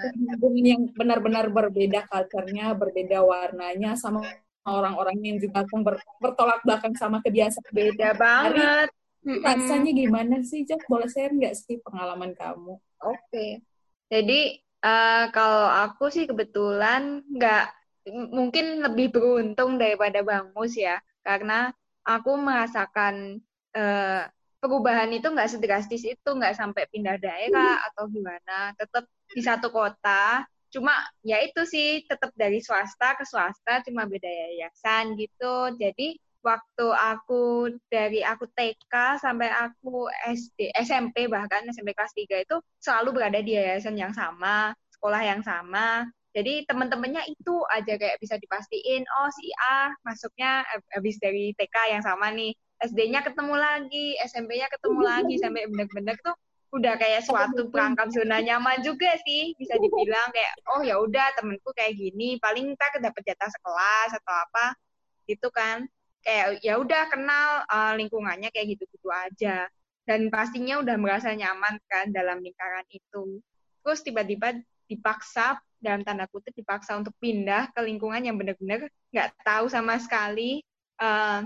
[0.62, 4.22] yang benar-benar berbeda culture-nya, berbeda warnanya sama
[4.64, 8.88] orang-orang yang juga akan ber- bertolak belakang sama kebiasaan Beda banget.
[9.24, 9.40] Mm-mm.
[9.40, 13.64] rasanya gimana sih Jack boleh share nggak sih pengalaman kamu Oke.
[14.12, 17.66] Jadi eh, kalau aku sih kebetulan nggak
[18.36, 21.72] mungkin lebih beruntung daripada Bang Mus ya, karena
[22.04, 23.40] aku merasakan
[23.74, 24.24] eh,
[24.64, 30.48] perubahan itu nggak sedrastis itu, nggak sampai pindah daerah atau gimana, tetap di satu kota.
[30.72, 35.76] Cuma ya itu sih tetap dari swasta ke swasta, cuma beda yayasan gitu.
[35.76, 42.56] Jadi waktu aku dari aku TK sampai aku SD, SMP bahkan SMP kelas 3 itu
[42.80, 46.08] selalu berada di yayasan yang sama, sekolah yang sama.
[46.34, 52.02] Jadi teman-temannya itu aja kayak bisa dipastiin, oh si A masuknya habis dari TK yang
[52.02, 56.36] sama nih, SD-nya ketemu lagi, SMP-nya ketemu lagi, sampai bener-bener tuh
[56.74, 61.70] udah kayak suatu perangkap zona nyaman juga sih, bisa dibilang kayak, oh ya udah temenku
[61.78, 64.66] kayak gini, paling ntar dapat jatah sekelas atau apa,
[65.30, 65.86] gitu kan.
[66.24, 69.68] Kayak ya udah kenal uh, lingkungannya kayak gitu-gitu aja.
[70.04, 73.40] Dan pastinya udah merasa nyaman kan dalam lingkaran itu.
[73.84, 74.56] Terus tiba-tiba
[74.88, 80.64] dipaksa dalam tanda kutip dipaksa untuk pindah ke lingkungan yang benar-benar nggak tahu sama sekali.
[80.96, 81.44] Uh,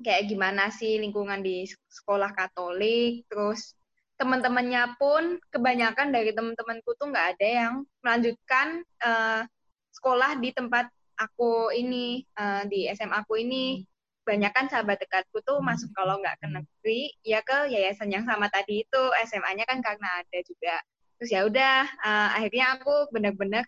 [0.00, 3.76] kayak gimana sih lingkungan di sekolah Katolik terus
[4.16, 9.44] teman-temannya pun kebanyakan dari teman-temanku tuh nggak ada yang melanjutkan uh,
[9.92, 10.88] sekolah di tempat
[11.20, 13.84] aku ini uh, di SMA aku ini.
[14.26, 18.50] Banyak kan sahabat dekatku tuh masuk kalau nggak ke negeri ya ke yayasan yang sama
[18.50, 19.02] tadi itu.
[19.28, 20.76] SMA-nya kan karena ada juga.
[21.16, 23.64] Terus ya udah uh, akhirnya aku benar-benar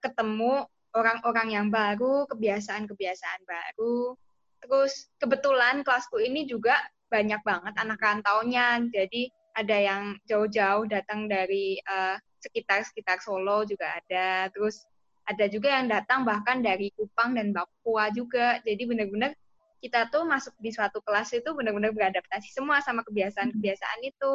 [0.00, 0.64] ketemu
[0.96, 4.16] orang-orang yang baru kebiasaan-kebiasaan baru
[4.60, 6.76] terus kebetulan kelasku ini juga
[7.10, 8.78] banyak banget anak rantaunya.
[8.88, 14.48] Jadi ada yang jauh-jauh datang dari uh, sekitar-sekitar Solo juga ada.
[14.54, 14.86] Terus
[15.26, 18.62] ada juga yang datang bahkan dari Kupang dan Papua juga.
[18.62, 19.34] Jadi benar-benar
[19.80, 24.34] kita tuh masuk di suatu kelas itu benar-benar beradaptasi semua sama kebiasaan-kebiasaan itu.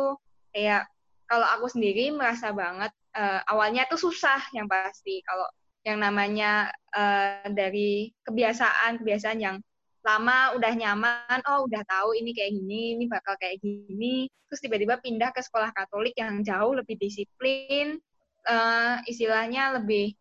[0.51, 0.91] Kayak
[1.25, 5.23] kalau aku sendiri merasa banget uh, awalnya tuh susah yang pasti.
[5.25, 5.47] Kalau
[5.85, 9.61] yang namanya uh, dari kebiasaan-kebiasaan yang
[10.05, 15.01] lama udah nyaman, oh udah tahu ini kayak gini, ini bakal kayak gini, terus tiba-tiba
[15.01, 17.97] pindah ke sekolah Katolik yang jauh lebih disiplin,
[18.45, 20.13] uh, istilahnya lebih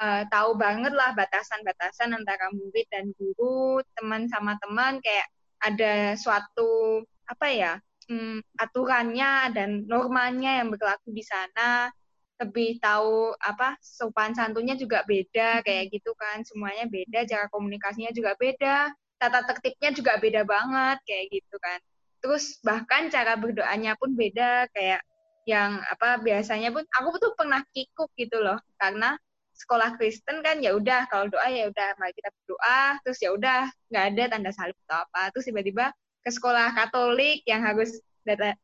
[0.00, 5.28] uh, tahu banget lah batasan-batasan antara murid dan guru, teman sama teman kayak
[5.60, 7.72] ada suatu apa ya
[8.08, 11.92] um, aturannya dan normanya yang berlaku di sana.
[12.36, 18.36] lebih tahu apa sopan santunnya juga beda kayak gitu kan semuanya beda cara komunikasinya juga
[18.36, 21.78] beda tata tertibnya juga beda banget kayak gitu kan.
[22.20, 25.00] Terus bahkan cara berdoanya pun beda kayak
[25.46, 28.58] yang apa biasanya pun aku tuh pernah kikuk gitu loh.
[28.80, 29.16] Karena
[29.56, 33.72] sekolah Kristen kan ya udah kalau doa ya udah mari kita berdoa terus ya udah
[33.88, 35.22] nggak ada tanda salib atau apa.
[35.32, 35.84] Terus tiba-tiba
[36.26, 38.02] ke sekolah Katolik yang harus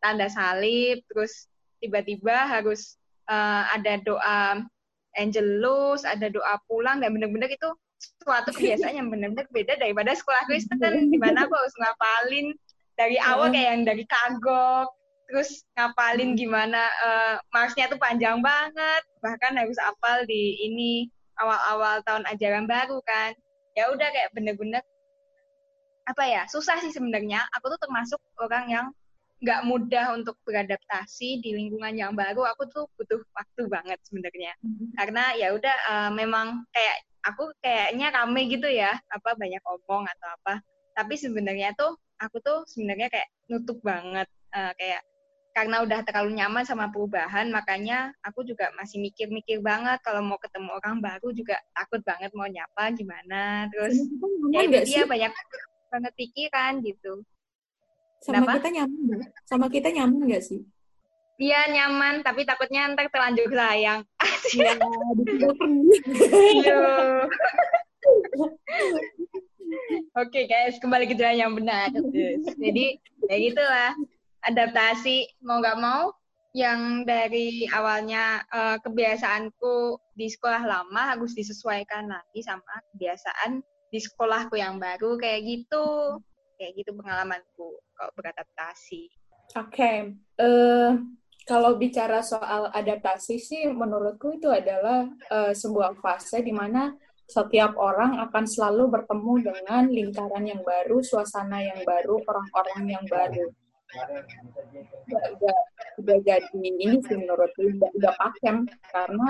[0.03, 1.47] tanda salib terus
[1.79, 2.99] tiba-tiba harus
[3.31, 4.62] uh, ada doa
[5.12, 7.69] Angelus, ada doa pulang dan benar-benar itu
[8.23, 12.55] suatu kebiasaan yang benar-benar beda daripada sekolah Kristen di mana aku harus ngapalin
[12.99, 14.91] dari awal kayak yang dari kagok
[15.33, 19.03] terus ngapalin gimana uh, marsnya tuh panjang banget.
[19.25, 21.09] Bahkan harus apal di ini
[21.41, 23.33] awal-awal tahun ajaran baru kan.
[23.73, 24.85] Ya udah kayak bener-bener
[26.05, 27.49] apa ya susah sih sebenarnya.
[27.57, 28.87] Aku tuh termasuk orang yang
[29.43, 34.55] nggak mudah untuk beradaptasi di lingkungan yang baru aku tuh butuh waktu banget sebenarnya.
[34.63, 34.89] Mm-hmm.
[34.95, 40.29] karena ya udah uh, memang kayak aku kayaknya rame gitu ya apa banyak omong atau
[40.39, 40.55] apa.
[40.95, 45.03] Tapi sebenarnya tuh aku tuh sebenarnya kayak nutup banget uh, kayak
[45.53, 50.73] karena udah terlalu nyaman sama perubahan makanya aku juga masih mikir-mikir banget kalau mau ketemu
[50.81, 53.67] orang baru juga takut banget mau nyapa gimana.
[53.75, 53.99] Terus
[54.55, 55.35] ya itu dia banyak
[55.93, 57.27] banget pikiran gitu
[58.23, 58.53] sama Kenapa?
[58.63, 59.31] kita nyaman gak?
[59.51, 60.61] Sama kita nyaman gak sih?
[61.43, 64.07] Iya nyaman, tapi takutnya ntar terlanjur sayang.
[64.55, 64.73] Iya,
[66.63, 66.83] Iya.
[70.15, 71.91] Oke guys, kembali ke jalan yang benar.
[72.63, 73.93] Jadi ya gitulah
[74.47, 76.15] adaptasi mau nggak mau
[76.53, 84.61] yang dari awalnya uh, kebiasaanku di sekolah lama harus disesuaikan lagi sama kebiasaan di sekolahku
[84.61, 86.21] yang baru kayak gitu
[86.62, 89.11] kayak gitu pengalamanku kalau beradaptasi.
[89.59, 89.96] Oke, okay.
[90.38, 90.94] uh,
[91.42, 96.94] kalau bicara soal adaptasi sih menurutku itu adalah uh, sebuah fase di mana
[97.27, 103.46] setiap orang akan selalu bertemu dengan lingkaran yang baru, suasana yang baru, orang-orang yang baru.
[103.92, 105.59] Udah, udah,
[106.01, 109.29] udah jadi ini sih menurutku udah, udah pakem karena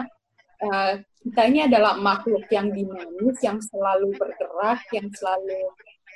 [0.62, 5.70] uh, kita ini adalah makhluk yang dinamis, yang selalu bergerak, yang selalu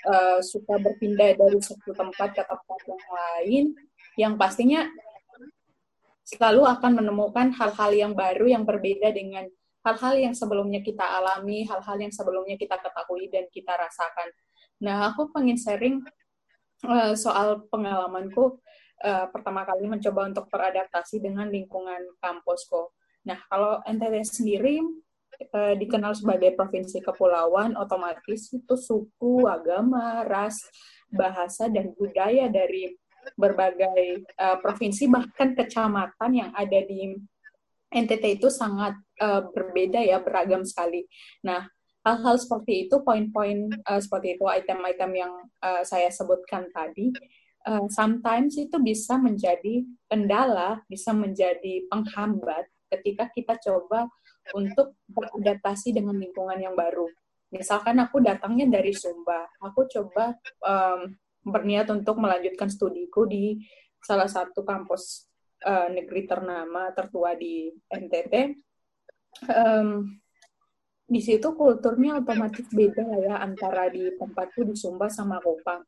[0.06, 3.64] uh, suka berpindah dari satu tempat ke tempat yang lain,
[4.16, 4.86] yang pastinya
[6.26, 9.46] selalu akan menemukan hal-hal yang baru yang berbeda dengan
[9.86, 14.34] hal-hal yang sebelumnya kita alami, hal-hal yang sebelumnya kita ketahui dan kita rasakan.
[14.82, 16.02] Nah, aku pengen sharing
[16.82, 18.58] uh, soal pengalamanku
[19.06, 22.90] uh, pertama kali mencoba untuk beradaptasi dengan lingkungan kampusku.
[23.30, 24.82] Nah, kalau NTT sendiri
[25.52, 30.58] uh, dikenal sebagai provinsi kepulauan, otomatis itu suku, agama, ras,
[31.12, 32.94] bahasa, dan budaya dari
[33.34, 37.18] berbagai uh, provinsi, bahkan kecamatan yang ada di
[37.90, 41.06] NTT itu sangat uh, berbeda ya, beragam sekali.
[41.42, 41.66] Nah,
[42.06, 47.10] hal-hal seperti itu, poin-poin uh, seperti itu, item-item yang uh, saya sebutkan tadi,
[47.90, 54.06] sometimes itu bisa menjadi kendala, bisa menjadi penghambat ketika kita coba
[54.54, 57.08] untuk beradaptasi dengan lingkungan yang baru.
[57.50, 60.34] Misalkan aku datangnya dari Sumba, aku coba
[60.66, 61.14] um,
[61.46, 63.62] berniat untuk melanjutkan studiku di
[64.02, 65.30] salah satu kampus
[65.62, 68.34] uh, negeri ternama tertua di NTT.
[69.46, 70.20] Um,
[71.06, 75.86] di situ kulturnya otomatis beda ya antara di tempatku di Sumba sama Kupang.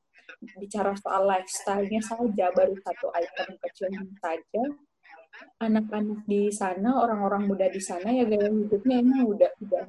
[0.63, 3.91] Bicara soal lifestyle-nya saja baru satu item kecil
[4.23, 4.63] saja
[5.59, 9.85] anak-anak di sana, orang-orang muda di sana ya gaya hidupnya emang udah udah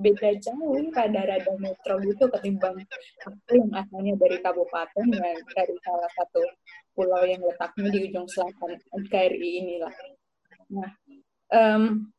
[0.00, 2.80] beda jauh, rada-rada metro gitu ketimbang
[3.24, 6.40] aku yang asalnya dari kabupaten ya dari salah satu
[6.96, 9.94] pulau yang letaknya di ujung selatan KRI inilah.
[10.72, 10.90] Nah,
[11.52, 12.13] um,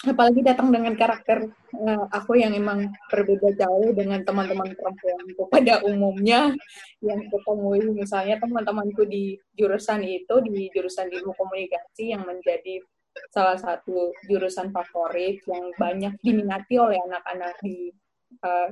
[0.00, 1.44] apalagi datang dengan karakter
[1.76, 6.56] uh, aku yang emang berbeda jauh dengan teman-teman perempuan pada umumnya
[7.04, 12.80] yang ketemu misalnya teman-temanku di jurusan itu di jurusan ilmu komunikasi yang menjadi
[13.28, 17.92] salah satu jurusan favorit yang banyak diminati oleh anak-anak di
[18.40, 18.70] uh,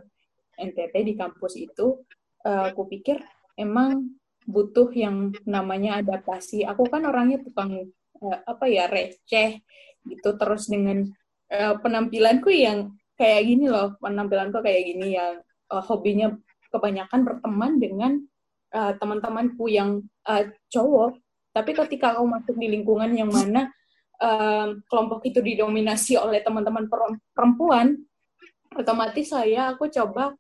[0.57, 2.01] eh, NTT di kampus itu
[2.47, 3.21] uh, aku pikir
[3.59, 4.17] emang
[4.49, 6.65] butuh yang namanya adaptasi.
[6.65, 9.61] Aku kan orangnya tukang uh, apa ya receh
[10.07, 10.37] gitu.
[10.37, 11.03] Terus dengan
[11.51, 15.43] uh, penampilanku yang kayak gini loh penampilanku kayak gini yang
[15.75, 16.31] uh, hobinya
[16.71, 18.13] kebanyakan berteman dengan
[18.77, 21.19] uh, teman-temanku yang uh, cowok.
[21.51, 23.73] Tapi ketika aku masuk di lingkungan yang mana
[24.23, 26.87] um, kelompok itu didominasi oleh teman-teman
[27.35, 27.99] perempuan
[28.77, 30.35] otomatis saya aku coba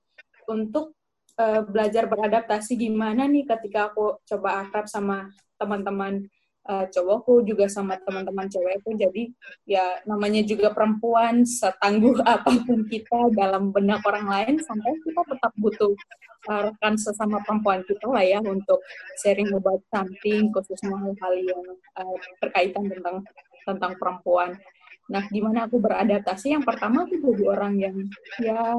[0.50, 0.94] untuk
[1.40, 6.28] uh, belajar beradaptasi gimana nih ketika aku coba akrab sama teman-teman
[6.68, 9.33] uh, cowokku juga sama teman-teman cewekku jadi
[9.64, 15.52] ya namanya juga perempuan setangguh apa pun kita dalam benak orang lain sampai kita tetap
[15.57, 15.92] butuh
[16.52, 18.78] uh, rekan sesama perempuan kita lah ya untuk
[19.24, 21.64] sharing about something khususnya hal-hal yang
[21.98, 23.24] uh, berkaitan tentang
[23.68, 24.57] tentang perempuan.
[25.12, 26.57] Nah, gimana aku beradaptasi?
[26.57, 27.96] Yang pertama aku jadi orang yang
[28.40, 28.76] ya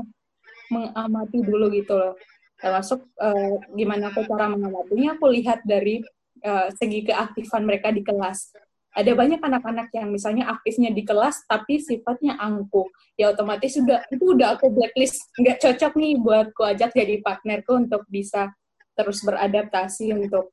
[0.73, 2.13] mengamati dulu gitu loh.
[2.58, 6.02] Termasuk uh, gimana aku cara mengamatinya, aku lihat dari
[6.43, 8.54] uh, segi keaktifan mereka di kelas.
[8.89, 12.89] Ada banyak anak-anak yang misalnya aktifnya di kelas tapi sifatnya angkuh.
[13.15, 17.78] Ya otomatis sudah itu udah aku blacklist nggak cocok nih buat ku ajak jadi partnerku
[17.78, 18.49] untuk bisa
[18.97, 20.49] terus beradaptasi untuk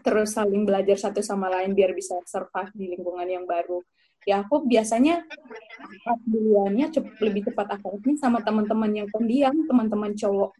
[0.00, 3.84] terus saling belajar satu sama lain biar bisa survive di lingkungan yang baru.
[4.28, 5.24] Ya aku biasanya
[6.28, 6.92] duluannya
[7.24, 10.52] lebih cepat akrabnya sama teman-teman yang pendiam, teman-teman cowok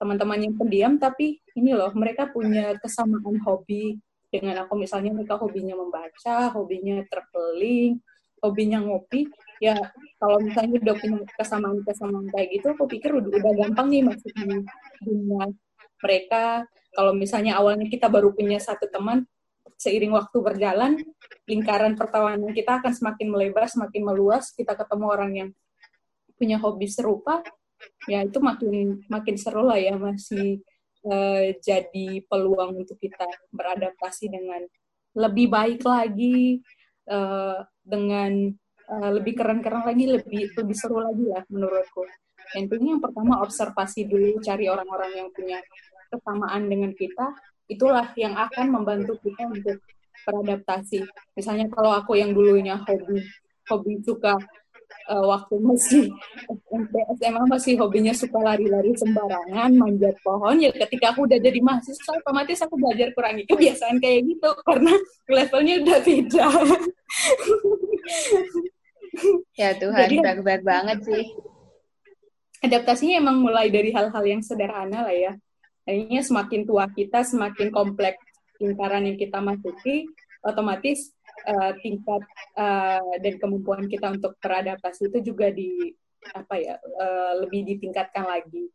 [0.00, 3.98] teman-teman yang pendiam tapi ini loh mereka punya kesamaan hobi
[4.32, 4.80] dengan aku.
[4.80, 8.00] Misalnya mereka hobinya membaca hobinya traveling
[8.42, 9.30] hobinya ngopi.
[9.62, 9.78] Ya
[10.18, 14.64] kalau misalnya udah punya kesamaan kesamaan kayak gitu aku pikir udah, udah gampang nih di
[15.06, 15.46] dunia
[16.02, 16.66] mereka.
[16.92, 19.24] Kalau misalnya awalnya kita baru punya satu teman
[19.78, 20.92] seiring waktu berjalan
[21.46, 24.50] lingkaran pertawanan kita akan semakin melebar semakin meluas.
[24.50, 25.48] Kita ketemu orang yang
[26.34, 27.38] punya hobi serupa
[28.10, 30.58] ya itu makin makin seru lah ya masih
[31.06, 34.62] uh, jadi peluang untuk kita beradaptasi dengan
[35.12, 36.62] lebih baik lagi
[37.10, 38.50] uh, dengan
[38.88, 42.06] uh, lebih keren-keren lagi lebih lebih seru lagi lah menurutku.
[42.58, 45.58] Intinya yang pertama observasi dulu cari orang-orang yang punya
[46.12, 47.32] kesamaan dengan kita.
[47.70, 49.80] Itulah yang akan membantu kita untuk
[50.28, 51.00] beradaptasi.
[51.32, 53.24] Misalnya kalau aku yang dulunya hobi
[53.70, 54.36] hobi suka
[55.10, 56.04] uh, waktu masih
[56.48, 60.58] SMP SMA masih hobinya suka lari-lari sembarangan manjat pohon.
[60.58, 64.94] Ya ketika aku udah jadi mahasiswa otomatis aku belajar kurangi kebiasaan kayak gitu karena
[65.28, 66.46] levelnya udah beda.
[69.60, 71.24] Ya Tuhan baik-baik banget sih.
[72.62, 75.32] Adaptasinya emang mulai dari hal-hal yang sederhana lah ya.
[75.82, 78.22] Akhirnya semakin tua kita semakin kompleks
[78.62, 80.06] lingkaran yang kita masuki
[80.46, 81.10] otomatis
[81.46, 82.22] uh, tingkat
[82.58, 85.92] uh, dan kemampuan kita untuk beradaptasi itu juga di
[86.30, 88.70] apa ya uh, lebih ditingkatkan lagi.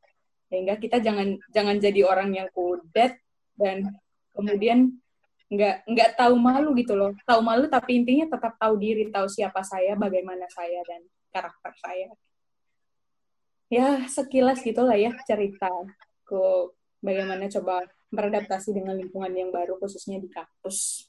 [0.48, 3.20] Sehingga kita jangan jangan jadi orang yang kudet
[3.56, 3.88] dan
[4.32, 4.96] kemudian
[5.48, 7.12] nggak nggak tahu malu gitu loh.
[7.24, 11.02] Tahu malu tapi intinya tetap tahu diri tahu siapa saya bagaimana saya dan
[11.32, 12.10] karakter saya.
[13.68, 15.68] Ya sekilas gitulah ya cerita
[16.24, 16.72] ke
[17.04, 21.08] bagaimana coba beradaptasi dengan lingkungan yang baru khususnya di kampus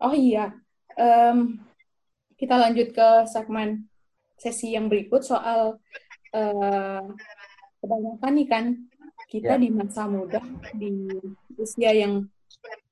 [0.00, 0.56] Oh iya,
[0.96, 1.60] um,
[2.40, 3.84] kita lanjut ke segmen
[4.40, 5.76] sesi yang berikut soal
[6.32, 7.04] uh,
[7.84, 8.64] kebanyakan nih kan
[9.28, 9.60] kita yeah.
[9.60, 10.40] di masa muda
[10.72, 11.04] di
[11.60, 12.24] usia yang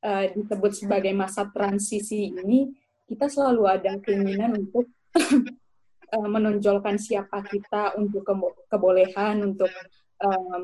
[0.04, 2.68] uh, disebut sebagai masa transisi ini
[3.08, 4.92] kita selalu ada keinginan untuk
[6.12, 8.28] uh, menonjolkan siapa kita untuk
[8.68, 9.72] kebolehan untuk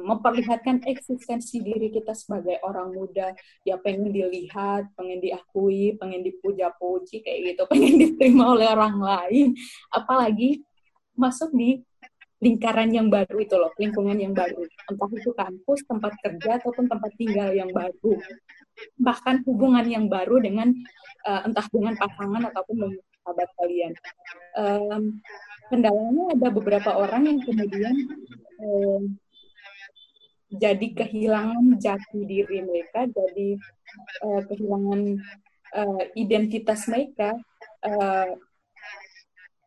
[0.02, 3.34] memperlihatkan eksistensi diri kita sebagai orang muda.
[3.62, 7.62] Ya pengen dilihat pengen diakui pengen dipuja-puji kayak gitu.
[7.72, 9.48] Pengen diterima oleh orang lain.
[9.94, 10.62] Apalagi
[11.14, 11.78] masuk di
[12.42, 14.66] lingkaran yang baru itu loh lingkungan yang baru.
[14.90, 18.20] Entah itu kampus tempat kerja ataupun tempat tinggal yang baru.
[19.00, 20.74] Bahkan hubungan yang baru dengan
[21.24, 23.92] uh, entah dengan pasangan ataupun sahabat kalian.
[24.60, 25.24] Um,
[25.72, 27.94] kendalanya ada beberapa orang yang kemudian
[28.60, 29.16] um,
[30.54, 33.58] jadi kehilangan jati diri mereka, jadi
[34.22, 35.00] uh, kehilangan
[35.74, 37.34] uh, identitas mereka,
[37.82, 38.30] uh,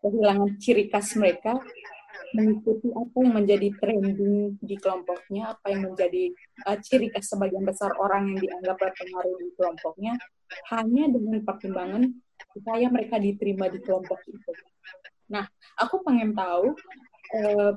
[0.01, 1.59] kehilangan ciri khas mereka,
[2.35, 6.31] mengikuti apa yang menjadi trending di kelompoknya, apa yang menjadi
[6.67, 10.13] uh, ciri khas sebagian besar orang yang dianggap berpengaruh di kelompoknya,
[10.71, 12.03] hanya dengan pertimbangan
[12.55, 14.51] supaya mereka diterima di kelompok itu.
[15.27, 15.43] Nah,
[15.75, 16.71] aku pengen tahu
[17.35, 17.73] uh,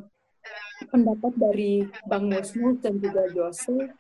[0.89, 3.91] pendapat dari Bang Musmus dan juga Jose,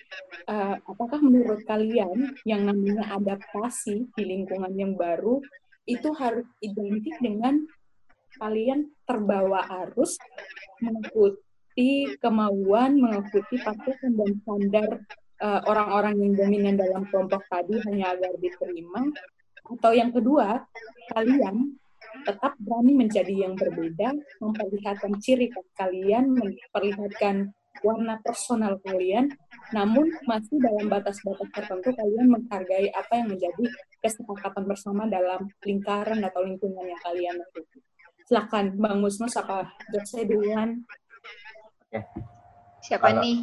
[0.48, 5.42] uh, apakah menurut kalian yang namanya adaptasi di lingkungan yang baru
[5.84, 7.66] itu harus identik dengan
[8.38, 10.16] kalian terbawa arus,
[10.80, 14.88] mengikuti kemauan, mengikuti patokan dan standar
[15.42, 19.10] uh, orang-orang yang dominan dalam kelompok tadi hanya agar diterima,
[19.70, 20.62] atau yang kedua,
[21.14, 21.79] kalian
[22.26, 29.30] tetap berani menjadi yang berbeda, memperlihatkan ciri khas kalian, memperlihatkan warna personal kalian,
[29.72, 33.64] namun masih dalam batas-batas tertentu kalian menghargai apa yang menjadi
[34.02, 37.78] kesepakatan bersama dalam lingkaran atau lingkungan yang kalian miliki.
[38.26, 39.70] Silakan Bang Musmus apa
[40.06, 40.82] saya duluan?
[41.88, 42.00] Oke.
[42.84, 43.38] Siapa Kalau nih?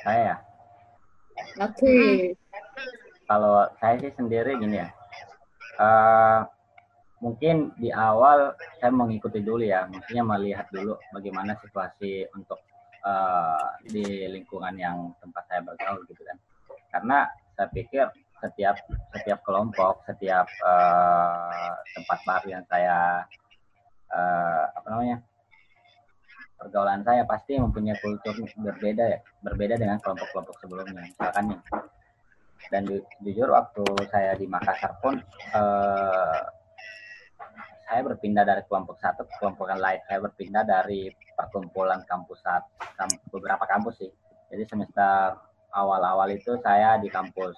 [0.00, 0.34] Saya.
[1.60, 1.76] Oke.
[1.76, 2.16] Okay.
[3.28, 4.88] Kalau saya sih sendiri gini ya,
[5.80, 6.40] uh,
[7.22, 12.58] mungkin di awal saya mengikuti dulu ya, maksudnya melihat dulu bagaimana situasi untuk
[13.06, 16.36] uh, di lingkungan yang tempat saya bergaul gitu kan.
[16.90, 17.18] Karena
[17.54, 18.10] saya pikir
[18.42, 18.74] setiap
[19.14, 23.22] setiap kelompok, setiap uh, tempat baru yang saya
[24.10, 25.22] uh, apa namanya
[26.58, 31.06] pergaulan saya pasti mempunyai kultur berbeda ya, berbeda dengan kelompok-kelompok sebelumnya.
[31.06, 31.60] Misalkan nih,
[32.74, 35.22] dan ju jujur waktu saya di Makassar pun
[35.54, 36.61] uh,
[37.92, 40.00] saya berpindah dari kelompok satu ke kelompok yang lain.
[40.08, 42.64] Saya berpindah dari perkumpulan kampus saat
[43.28, 44.08] beberapa kampus sih.
[44.48, 45.36] Jadi semester
[45.76, 47.52] awal-awal itu saya di kampus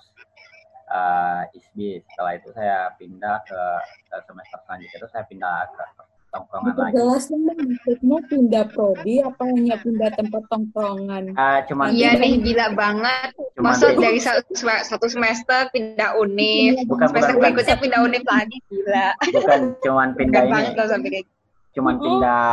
[0.90, 2.02] uh, ISBI.
[2.02, 3.62] Setelah itu saya pindah ke,
[4.10, 5.84] ke semester selanjutnya itu saya pindah ke
[6.34, 6.92] tongkrongan lagi.
[6.98, 11.24] Jelasnya maksudnya pindah prodi apa hanya pindah tempat tongkrongan?
[11.38, 13.30] Uh, cuman iya nih gila banget.
[13.62, 19.06] Masa dari satu semester pindah univ, bukan, semester bukan, berikutnya pindah univ lagi gila.
[19.22, 20.84] Bukan cuman pindah bukan ini.
[20.90, 21.26] Sampai kayak...
[21.74, 22.46] Cuman pindah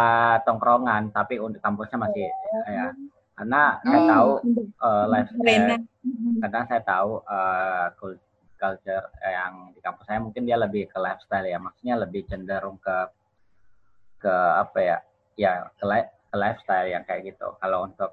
[0.45, 2.65] tongkrongan, tapi untuk kampusnya masih oh.
[2.69, 2.87] ya.
[3.37, 3.89] Karena oh.
[3.89, 4.29] saya tahu
[4.81, 5.67] uh, lifestyle,
[6.41, 7.85] karena saya tahu uh,
[8.61, 13.09] culture yang di kampus saya mungkin dia lebih ke lifestyle ya, maksudnya lebih cenderung ke
[14.21, 14.97] ke apa ya
[15.35, 17.57] ya ke, li ke lifestyle yang kayak gitu.
[17.57, 18.11] Kalau untuk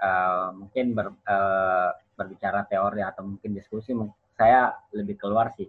[0.00, 3.92] uh, mungkin ber, uh, berbicara teori atau mungkin diskusi
[4.34, 5.68] saya lebih keluar sih.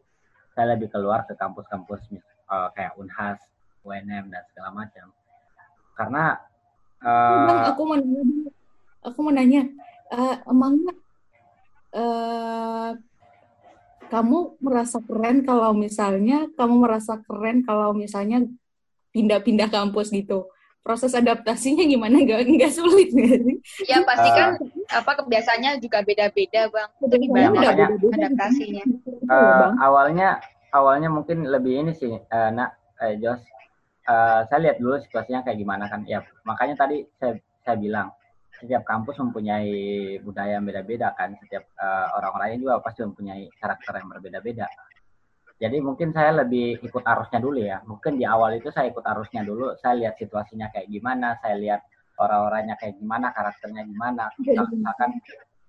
[0.55, 2.11] Saya lebih keluar ke kampus-kampus
[2.47, 3.39] uh, kayak Unhas
[3.83, 5.11] UNM dan segala macam.
[5.95, 6.39] Karena
[7.03, 8.51] uh, aku mau nanya
[9.03, 9.61] aku mau nanya
[10.13, 10.93] uh, emangnya
[11.95, 12.91] uh,
[14.11, 18.43] kamu merasa keren kalau misalnya kamu merasa keren kalau misalnya
[19.11, 20.47] pindah-pindah kampus gitu
[20.81, 23.57] proses adaptasinya gimana nggak nggak sulit nggak sih?
[23.85, 26.89] Ya pasti kan uh, apa kebiasaannya juga beda-beda bang.
[27.05, 28.83] Itu gimana makanya, adaptasinya?
[29.29, 30.41] Uh, awalnya
[30.73, 33.41] awalnya mungkin lebih ini sih, uh, nak eh, Jos.
[34.09, 36.01] Uh, saya lihat dulu situasinya kayak gimana kan.
[36.09, 38.09] Ya makanya tadi saya saya bilang
[38.57, 41.37] setiap kampus mempunyai budaya yang beda-beda kan.
[41.45, 44.65] Setiap uh, orang-orangnya juga pasti mempunyai karakter yang berbeda-beda.
[45.61, 47.85] Jadi mungkin saya lebih ikut arusnya dulu ya.
[47.85, 49.77] Mungkin di awal itu saya ikut arusnya dulu.
[49.77, 51.85] Saya lihat situasinya kayak gimana, saya lihat
[52.17, 54.33] orang-orangnya kayak gimana, karakternya gimana.
[54.41, 55.21] Misalkan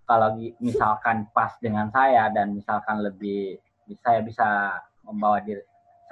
[0.09, 0.29] kalau
[0.59, 3.61] misalkan pas dengan saya dan misalkan lebih
[4.01, 5.63] saya bisa membawa diri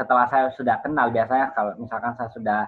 [0.00, 2.60] setelah saya sudah kenal biasanya kalau misalkan saya sudah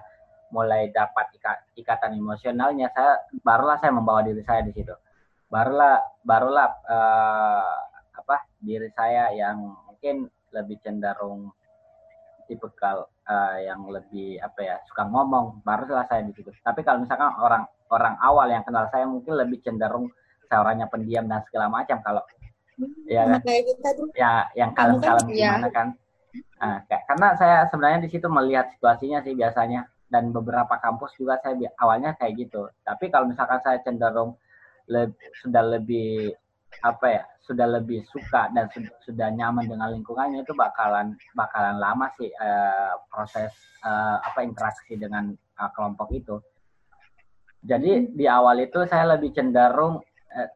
[0.53, 1.33] mulai dapat
[1.73, 4.93] ikatan emosionalnya saya barulah saya membawa diri saya di situ
[5.49, 7.73] barulah barulah uh,
[8.13, 9.57] apa diri saya yang
[9.89, 11.51] mungkin lebih cenderung
[12.45, 17.33] tipikal uh, yang lebih apa ya suka ngomong baru saya di situ tapi kalau misalkan
[17.39, 20.09] orang orang awal yang kenal saya mungkin lebih cenderung
[20.53, 21.97] saya orangnya pendiam dan segala macam.
[22.05, 22.21] Kalau
[23.09, 23.41] ya kan?
[24.13, 25.73] ya yang kalem kalem kan, gimana ya.
[25.73, 25.87] kan?
[26.61, 29.89] Nah, kayak, karena saya sebenarnya di situ melihat situasinya sih biasanya.
[30.13, 32.69] Dan beberapa kampus juga saya awalnya kayak gitu.
[32.85, 34.37] Tapi kalau misalkan saya cenderung
[34.85, 35.09] le,
[35.41, 36.37] sudah lebih
[36.81, 38.71] apa ya sudah lebih suka dan
[39.03, 43.51] sudah nyaman dengan lingkungannya itu bakalan bakalan lama sih uh, proses
[43.83, 46.39] uh, apa interaksi dengan uh, kelompok itu.
[47.63, 48.07] Jadi hmm.
[48.15, 49.99] di awal itu saya lebih cenderung
[50.33, 50.49] uh,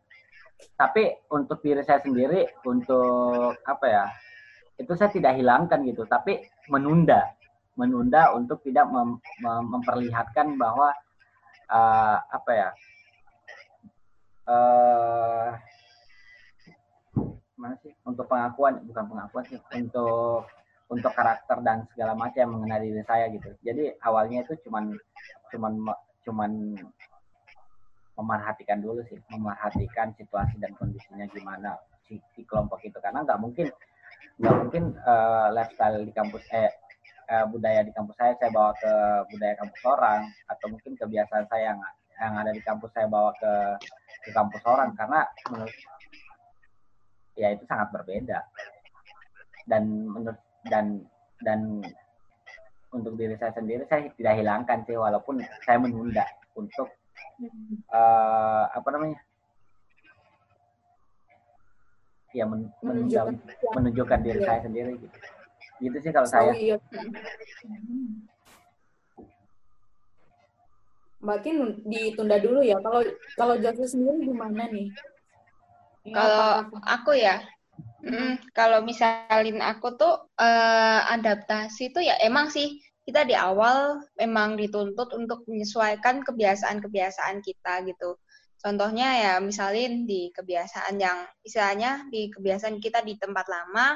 [0.79, 4.05] tapi untuk diri saya sendiri untuk apa ya
[4.77, 7.25] itu saya tidak hilangkan gitu tapi menunda
[7.77, 10.93] menunda untuk tidak mem mem memperlihatkan bahwa
[11.69, 12.69] uh, apa ya
[14.49, 15.49] uh,
[17.57, 17.91] mana sih?
[18.05, 20.45] Untuk pengakuan bukan pengakuan sih untuk
[20.87, 23.49] untuk karakter dan segala macam yang mengenai diri saya gitu.
[23.65, 24.95] Jadi awalnya itu cuman
[25.51, 25.73] cuman
[26.23, 26.51] cuman
[28.17, 31.75] memerhatikan dulu sih memerhatikan situasi dan kondisinya gimana
[32.07, 32.97] si, si kelompok itu.
[33.03, 33.67] Karena nggak mungkin
[34.37, 36.71] nggak mungkin uh, lifestyle di kampus eh
[37.33, 38.91] uh, budaya di kampus saya saya bawa ke
[39.33, 41.79] budaya kampus orang atau mungkin kebiasaan saya yang
[42.17, 43.53] yang ada di kampus saya bawa ke
[44.23, 44.95] ke kampus orang.
[44.95, 45.75] Karena menurut
[47.37, 48.41] ya itu sangat berbeda
[49.69, 51.05] dan menurut dan
[51.45, 51.85] dan
[52.89, 56.25] untuk diri saya sendiri saya tidak hilangkan sih walaupun saya menunda
[56.57, 56.89] untuk
[57.93, 59.19] uh, apa namanya
[62.33, 63.37] ya men menunjukkan,
[63.77, 64.47] menunjukkan diri ya.
[64.49, 65.17] saya sendiri gitu
[65.77, 66.77] gitu sih kalau saya iya.
[71.17, 72.77] Makin ditunda dulu ya.
[72.77, 73.01] Kalau
[73.33, 74.93] kalau Jeffrey sendiri gimana nih?
[76.13, 77.43] Kalau aku ya,
[78.03, 84.59] mm, kalau misalin aku tuh uh, adaptasi tuh ya emang sih kita di awal memang
[84.59, 88.19] dituntut untuk menyesuaikan kebiasaan-kebiasaan kita gitu.
[88.59, 93.95] Contohnya ya misalin di kebiasaan yang istilahnya di kebiasaan kita di tempat lama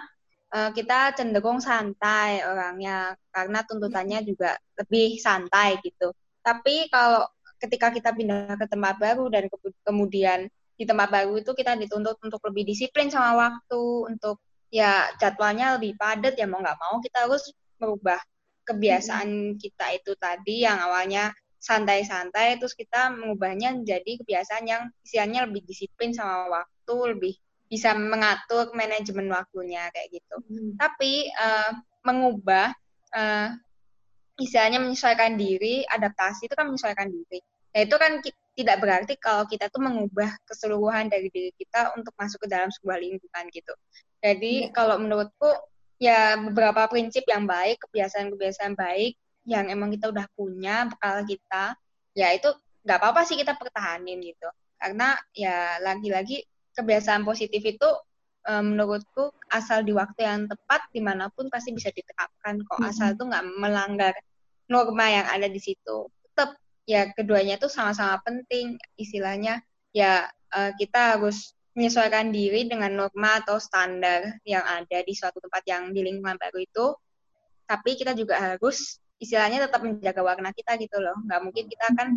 [0.55, 6.15] uh, kita cenderung santai orangnya karena tuntutannya juga lebih santai gitu.
[6.39, 7.27] Tapi kalau
[7.59, 10.49] ketika kita pindah ke tempat baru dan ke kemudian
[10.81, 14.41] di tempat baru itu kita dituntut untuk lebih disiplin sama waktu, untuk
[14.73, 18.17] ya jadwalnya lebih padat ya mau nggak mau kita harus merubah
[18.65, 21.29] kebiasaan kita itu tadi yang awalnya
[21.61, 27.33] santai-santai terus kita mengubahnya menjadi kebiasaan yang isiannya lebih disiplin sama waktu, lebih
[27.69, 30.35] bisa mengatur manajemen waktunya kayak gitu.
[30.49, 30.73] Hmm.
[30.81, 31.71] Tapi uh,
[32.01, 32.73] mengubah
[33.13, 33.53] uh,
[34.41, 37.39] istilahnya menyesuaikan diri, adaptasi itu kan menyesuaikan diri.
[37.71, 38.11] Nah itu kan
[38.61, 43.01] tidak berarti kalau kita tuh mengubah keseluruhan dari diri kita untuk masuk ke dalam sebuah
[43.01, 43.73] lingkungan gitu.
[44.21, 44.71] Jadi ya.
[44.71, 45.49] kalau menurutku
[45.97, 49.17] ya beberapa prinsip yang baik, kebiasaan-kebiasaan baik
[49.49, 51.73] yang emang kita udah punya bekal kita,
[52.13, 52.53] ya itu
[52.85, 54.49] nggak apa-apa sih kita pertahanin gitu.
[54.77, 56.45] Karena ya lagi-lagi
[56.77, 57.89] kebiasaan positif itu
[58.49, 62.79] um, menurutku asal di waktu yang tepat di mana pun pasti bisa diterapkan kok.
[62.81, 64.13] Asal itu nggak melanggar
[64.69, 66.09] norma yang ada di situ.
[66.89, 68.77] Ya keduanya itu sama-sama penting.
[68.97, 69.61] Istilahnya
[69.91, 75.63] ya uh, kita harus menyesuaikan diri dengan norma atau standar yang ada di suatu tempat
[75.67, 76.87] yang di lingkungan baru itu.
[77.63, 81.15] Tapi kita juga harus istilahnya tetap menjaga warna kita gitu loh.
[81.29, 82.07] Nggak mungkin kita akan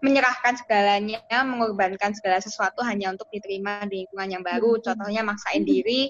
[0.00, 4.80] menyerahkan segalanya mengorbankan segala sesuatu hanya untuk diterima di lingkungan yang baru.
[4.80, 6.08] Contohnya maksain diri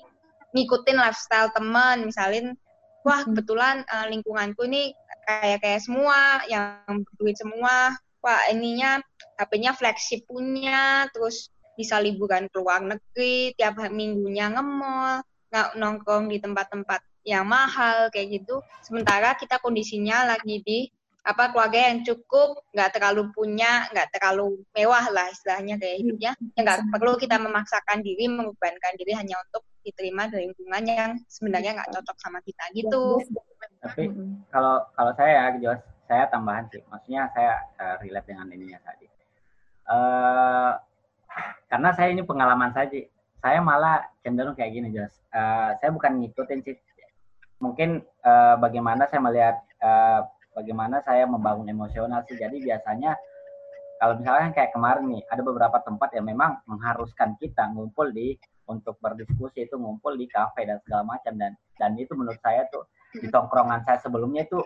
[0.55, 2.07] ngikutin lifestyle teman.
[2.07, 2.55] Misalin
[3.03, 4.95] wah kebetulan uh, lingkunganku ini
[5.27, 9.03] kayak kayak semua yang berduit semua wah ininya
[9.37, 16.39] HP-nya flagship punya, terus bisa liburan ke luar negeri, tiap minggunya nge-mall, nggak nongkrong di
[16.39, 18.63] tempat-tempat yang mahal kayak gitu.
[18.87, 20.87] Sementara kita kondisinya lagi di
[21.23, 26.33] apa keluarga yang cukup, nggak terlalu punya, nggak terlalu mewah lah istilahnya kayak hidupnya.
[26.55, 31.79] Ya nggak perlu kita memaksakan diri, mengorbankan diri hanya untuk diterima di lingkungan yang sebenarnya
[31.79, 33.19] nggak cocok sama kita gitu.
[33.83, 34.15] Tapi
[34.55, 35.75] kalau kalau saya ya,
[36.07, 39.07] saya tambahan sih, maksudnya saya uh, relate dengan ininya tadi.
[39.91, 40.73] Uh,
[41.67, 43.05] karena saya ini pengalaman saya sih,
[43.43, 45.11] saya malah cenderung kayak gini, Jos.
[45.35, 46.79] Uh, saya bukan ngikutin sih,
[47.59, 52.39] mungkin uh, bagaimana saya melihat uh, bagaimana saya membangun emosional sih.
[52.39, 53.19] Jadi biasanya
[53.99, 58.39] kalau misalnya kayak kemarin nih, ada beberapa tempat yang memang mengharuskan kita ngumpul di
[58.71, 62.87] untuk berdiskusi itu ngumpul di kafe dan segala macam dan dan itu menurut saya tuh
[63.17, 64.61] di tongkrongan saya sebelumnya itu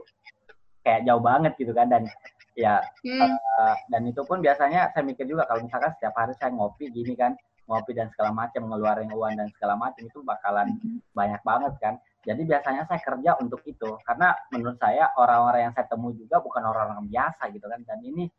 [0.87, 2.07] kayak jauh banget gitu kan dan
[2.55, 3.21] ya hmm.
[3.37, 7.13] uh, dan itu pun biasanya saya mikir juga kalau misalkan setiap hari saya ngopi gini
[7.19, 7.35] kan
[7.67, 11.03] ngopi dan segala macam ngeluarin uang dan segala macam itu bakalan hmm.
[11.13, 15.87] banyak banget kan jadi biasanya saya kerja untuk itu karena menurut saya orang-orang yang saya
[15.91, 18.31] temui juga bukan orang-orang biasa gitu kan dan ini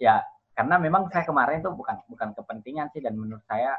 [0.00, 0.22] ya
[0.56, 3.76] karena memang saya kemarin tuh bukan bukan kepentingan sih dan menurut saya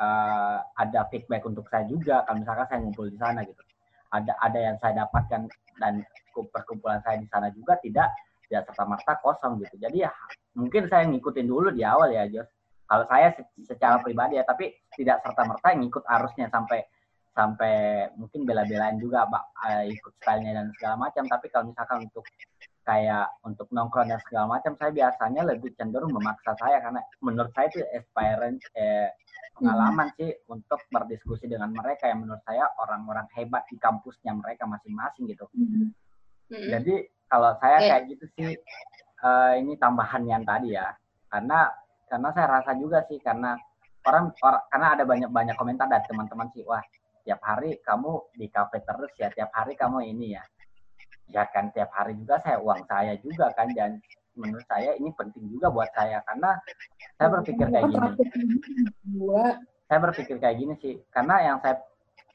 [0.00, 3.60] uh, ada feedback untuk saya juga kalau misalkan saya ngumpul di sana gitu
[4.12, 5.48] ada ada yang saya dapatkan
[5.78, 6.02] dan
[6.32, 8.08] perkumpulan saya di sana juga tidak
[8.48, 9.76] tidak serta merta kosong gitu.
[9.76, 10.10] Jadi ya
[10.56, 12.48] mungkin saya ngikutin dulu di awal ya Jos.
[12.88, 13.36] Kalau saya
[13.68, 16.80] secara pribadi ya, tapi tidak serta merta ngikut arusnya sampai
[17.36, 21.28] sampai mungkin bela-belain juga pak uh, ikut stylenya dan segala macam.
[21.28, 22.24] Tapi kalau misalkan untuk
[22.88, 27.68] kayak untuk nongkrong dan segala macam, saya biasanya lebih cenderung memaksa saya karena menurut saya
[27.68, 29.12] itu experience eh,
[29.60, 35.28] pengalaman sih untuk berdiskusi dengan mereka yang menurut saya orang-orang hebat di kampusnya mereka masing-masing
[35.28, 35.44] gitu.
[35.52, 35.86] Mm-hmm.
[36.48, 36.70] Mm-hmm.
[36.72, 36.94] Jadi
[37.28, 38.56] kalau saya kayak gitu sih
[39.20, 40.88] uh, ini tambahan yang tadi ya.
[41.28, 41.68] Karena
[42.08, 43.52] karena saya rasa juga sih karena
[44.08, 46.80] orang, orang karena ada banyak banyak komentar dari teman-teman sih wah
[47.28, 50.42] tiap hari kamu di kafe terus ya tiap hari kamu ini ya
[51.28, 54.00] ya kan tiap hari juga saya uang saya juga kan dan
[54.38, 56.56] menurut saya ini penting juga buat saya karena
[57.18, 58.10] saya berpikir kayak gini.
[59.88, 61.80] Saya berpikir kayak gini sih karena yang saya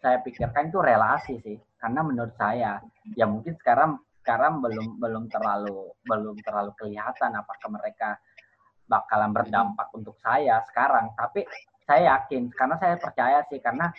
[0.04, 2.84] saya pikirkan itu relasi sih karena menurut saya
[3.16, 8.20] ya mungkin sekarang sekarang belum belum terlalu belum terlalu kelihatan apakah mereka
[8.88, 11.48] bakalan berdampak untuk saya sekarang tapi
[11.88, 13.92] saya yakin karena saya percaya sih karena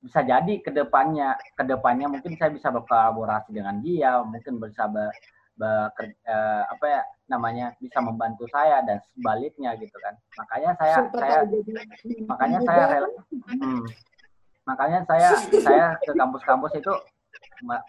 [0.00, 5.12] bisa jadi ke depannya ke depannya mungkin saya bisa berkolaborasi dengan dia mungkin bisa be,
[5.60, 10.16] beker, eh, apa ya namanya bisa membantu saya dan sebaliknya gitu kan.
[10.40, 11.38] Makanya saya saya
[12.24, 13.08] makanya saya rela
[13.44, 13.84] hmm,
[14.64, 15.28] makanya saya
[15.60, 16.92] saya ke kampus-kampus itu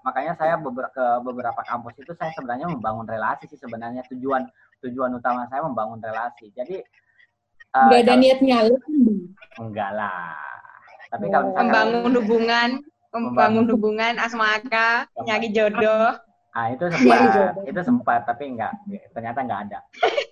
[0.03, 0.59] makanya saya
[0.91, 4.03] ke beberapa kampus itu saya sebenarnya membangun relasi sih sebenarnya.
[4.11, 4.43] Tujuan
[4.83, 6.51] tujuan utama saya membangun relasi.
[6.51, 6.83] Jadi
[7.71, 8.75] uh, nggak ada niat nyala
[9.59, 10.50] enggak lah
[11.11, 12.69] tapi kalau misalkan membangun hubungan
[13.11, 13.65] membangun.
[13.75, 16.15] hubungan asmaka nyari jodoh.
[16.51, 18.75] Ah itu sempat, itu sempat tapi enggak,
[19.15, 19.79] ternyata enggak ada.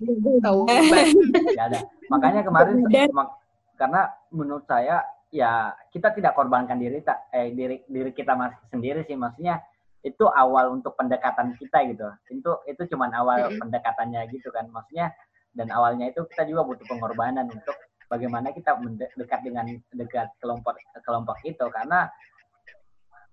[0.43, 1.79] Enggak ada.
[2.11, 2.83] Makanya kemarin,
[3.15, 3.39] mak,
[3.79, 4.99] karena menurut saya
[5.31, 9.15] ya kita tidak korbankan diri tak eh diri diri kita mas sendiri sih.
[9.15, 9.63] Maksudnya
[10.03, 12.07] itu awal untuk pendekatan kita gitu.
[12.27, 14.67] Itu itu cuman awal pendekatannya gitu kan.
[14.67, 15.15] Maksudnya
[15.55, 21.37] dan awalnya itu kita juga butuh pengorbanan untuk bagaimana kita mendekat dengan dekat kelompok kelompok
[21.45, 21.65] itu.
[21.69, 22.09] Karena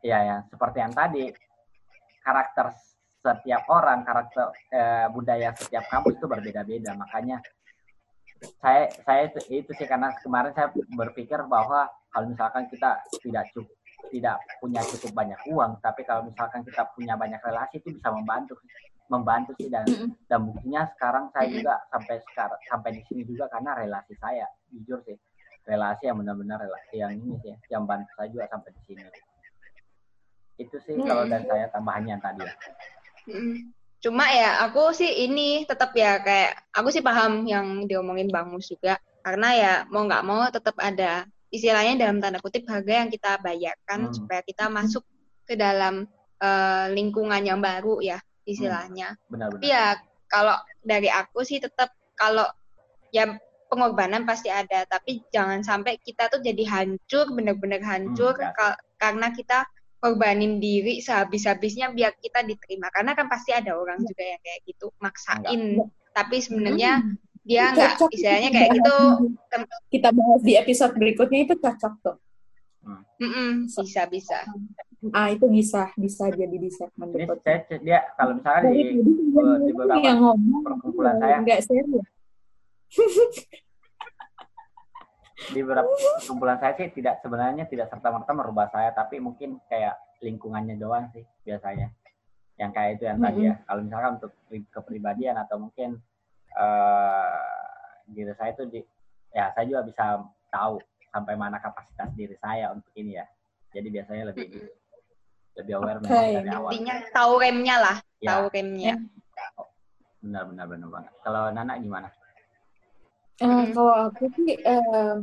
[0.04, 1.32] ya ya seperti yang tadi
[2.20, 2.76] karakter
[3.24, 6.94] setiap orang karakter eh, budaya setiap kampus itu berbeda-beda.
[6.94, 7.40] Makanya
[8.60, 13.72] saya saya itu, itu sih karena kemarin saya berpikir bahwa kalau misalkan kita tidak cukup
[14.12, 18.54] tidak punya cukup banyak uang tapi kalau misalkan kita punya banyak relasi itu bisa membantu
[19.06, 19.86] membantu sih dan
[20.26, 25.00] dan buktinya sekarang saya juga sampai sekarang sampai di sini juga karena relasi saya jujur
[25.06, 25.16] sih.
[25.66, 29.02] Relasi yang benar-benar relasi yang ini sih yang bantu saya juga sampai di sini.
[30.56, 32.54] Itu sih kalau dari saya tambahannya tadi ya.
[34.00, 38.70] Cuma ya aku sih ini tetap ya kayak aku sih paham yang diomongin Bang Mus
[38.70, 39.00] juga.
[39.26, 44.06] Karena ya mau nggak mau tetap ada istilahnya dalam tanda kutip harga yang kita bayarkan
[44.06, 44.14] Hmm.
[44.14, 45.02] supaya kita masuk
[45.46, 49.18] ke dalam eh, lingkungan yang baru ya istilahnya.
[49.28, 49.60] benar-benar.
[49.60, 49.86] Tapi ya
[50.30, 52.46] kalau dari aku sih tetap kalau
[53.10, 53.36] ya
[53.66, 58.54] pengorbanan pasti ada tapi jangan sampai kita tuh jadi hancur bener-bener hancur Hmm, ya.
[58.54, 59.66] ka- karena kita
[59.98, 62.88] korbanin diri sehabis-habisnya biar kita diterima.
[62.94, 65.82] Karena kan pasti ada orang juga yang kayak gitu maksain.
[66.14, 66.92] Tapi sebenarnya
[67.46, 68.98] dia nggak istilahnya kayak gitu.
[69.90, 72.16] Kita bahas di episode berikutnya itu cocok tuh.
[73.18, 74.06] Mm-mm, bisa.
[74.06, 74.38] bisa
[75.12, 79.64] Ah itu bisa bisa jadi di segmen ini saya dia kalau misalkan Dari di tadi
[79.68, 81.36] di beberapa yang ngomong perkumpulan saya.
[81.44, 82.06] nggak serius.
[85.52, 85.92] di beberapa
[86.24, 91.12] kumpulan saya sih tidak sebenarnya tidak serta merta merubah saya tapi mungkin kayak lingkungannya doang
[91.12, 91.92] sih biasanya.
[92.56, 93.54] Yang kayak itu yang tadi ya.
[93.68, 96.00] Kalau misalkan untuk pri- kepribadian atau mungkin
[96.56, 97.44] eh
[98.08, 98.80] diri saya itu di
[99.36, 100.80] ya saya juga bisa tahu
[101.12, 103.28] sampai mana kapasitas diri saya untuk ini ya.
[103.76, 104.48] Jadi biasanya lebih
[105.56, 106.36] lebih aware memang Oke.
[106.36, 108.94] dari awal intinya tahu remnya lah ya tahu remnya
[110.20, 112.08] benar benar benar banget kalau Nana gimana
[113.36, 113.76] Eh, Mm-mm.
[113.76, 115.16] kalau aku sih, eh,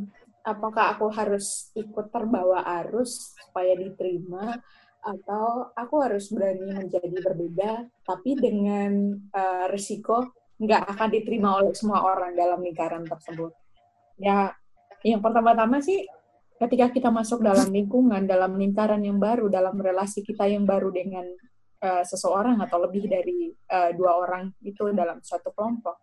[0.45, 4.53] apakah aku harus ikut terbawa arus supaya diterima,
[5.01, 10.29] atau aku harus berani menjadi berbeda, tapi dengan eh, risiko
[10.61, 13.49] nggak akan diterima oleh semua orang dalam lingkaran tersebut.
[14.21, 14.53] Ya,
[15.01, 16.05] yang pertama-tama sih,
[16.63, 21.27] ketika kita masuk dalam lingkungan, dalam lingkaran yang baru, dalam relasi kita yang baru dengan
[21.83, 25.99] eh, seseorang atau lebih dari eh, dua orang itu dalam suatu kelompok,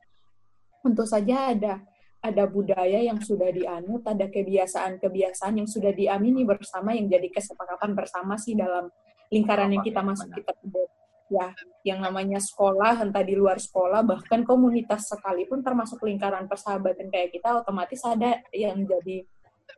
[0.84, 1.80] tentu saja ada
[2.20, 8.36] ada budaya yang sudah dianut, ada kebiasaan-kebiasaan yang sudah diamini bersama yang jadi kesepakatan bersama
[8.36, 8.92] sih dalam
[9.32, 10.88] lingkaran yang kita masuk kita sebut.
[11.30, 11.54] Ya,
[11.86, 17.62] yang namanya sekolah, entah di luar sekolah, bahkan komunitas sekalipun termasuk lingkaran persahabatan kayak kita,
[17.62, 19.22] otomatis ada yang jadi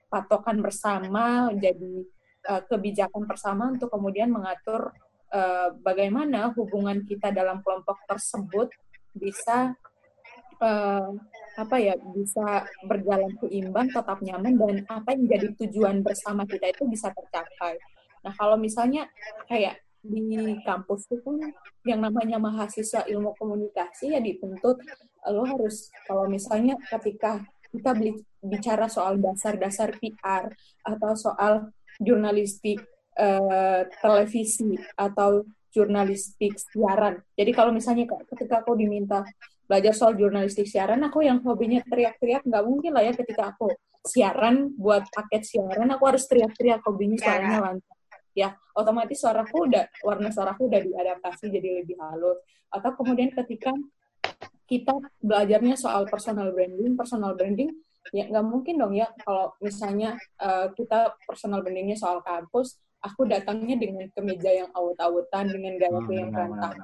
[0.09, 1.95] patokan bersama, jadi
[2.49, 4.93] eh, kebijakan bersama untuk kemudian mengatur
[5.33, 8.69] eh, bagaimana hubungan kita dalam kelompok tersebut
[9.13, 9.73] bisa
[10.61, 11.09] eh,
[11.53, 16.89] apa ya bisa berjalan seimbang, tetap nyaman dan apa yang jadi tujuan bersama kita itu
[16.89, 17.77] bisa tercapai.
[18.25, 19.11] Nah kalau misalnya
[19.51, 21.55] kayak di kampus itu kan
[21.87, 24.83] yang namanya mahasiswa ilmu komunikasi ya dituntut
[25.31, 27.39] lo harus kalau misalnya ketika
[27.73, 27.97] kita
[28.45, 30.53] bicara soal dasar-dasar PR
[30.85, 32.85] atau soal jurnalistik
[33.17, 37.25] eh, televisi atau jurnalistik siaran.
[37.33, 39.25] Jadi kalau misalnya ketika aku diminta
[39.65, 43.73] belajar soal jurnalistik siaran, aku yang hobinya teriak-teriak nggak mungkin lah ya ketika aku
[44.05, 47.97] siaran buat paket siaran, aku harus teriak-teriak hobinya suaranya lancar.
[48.33, 52.41] Ya, otomatis suaraku udah warna suaraku udah diadaptasi jadi lebih halus.
[52.73, 53.73] Atau kemudian ketika
[54.73, 57.69] kita belajarnya soal personal branding, personal branding
[58.11, 63.77] ya nggak mungkin dong ya kalau misalnya eh, kita personal brandingnya soal kampus, aku datangnya
[63.77, 66.75] dengan kemeja yang awut-awutan dengan gayaku Hmm, yang rantang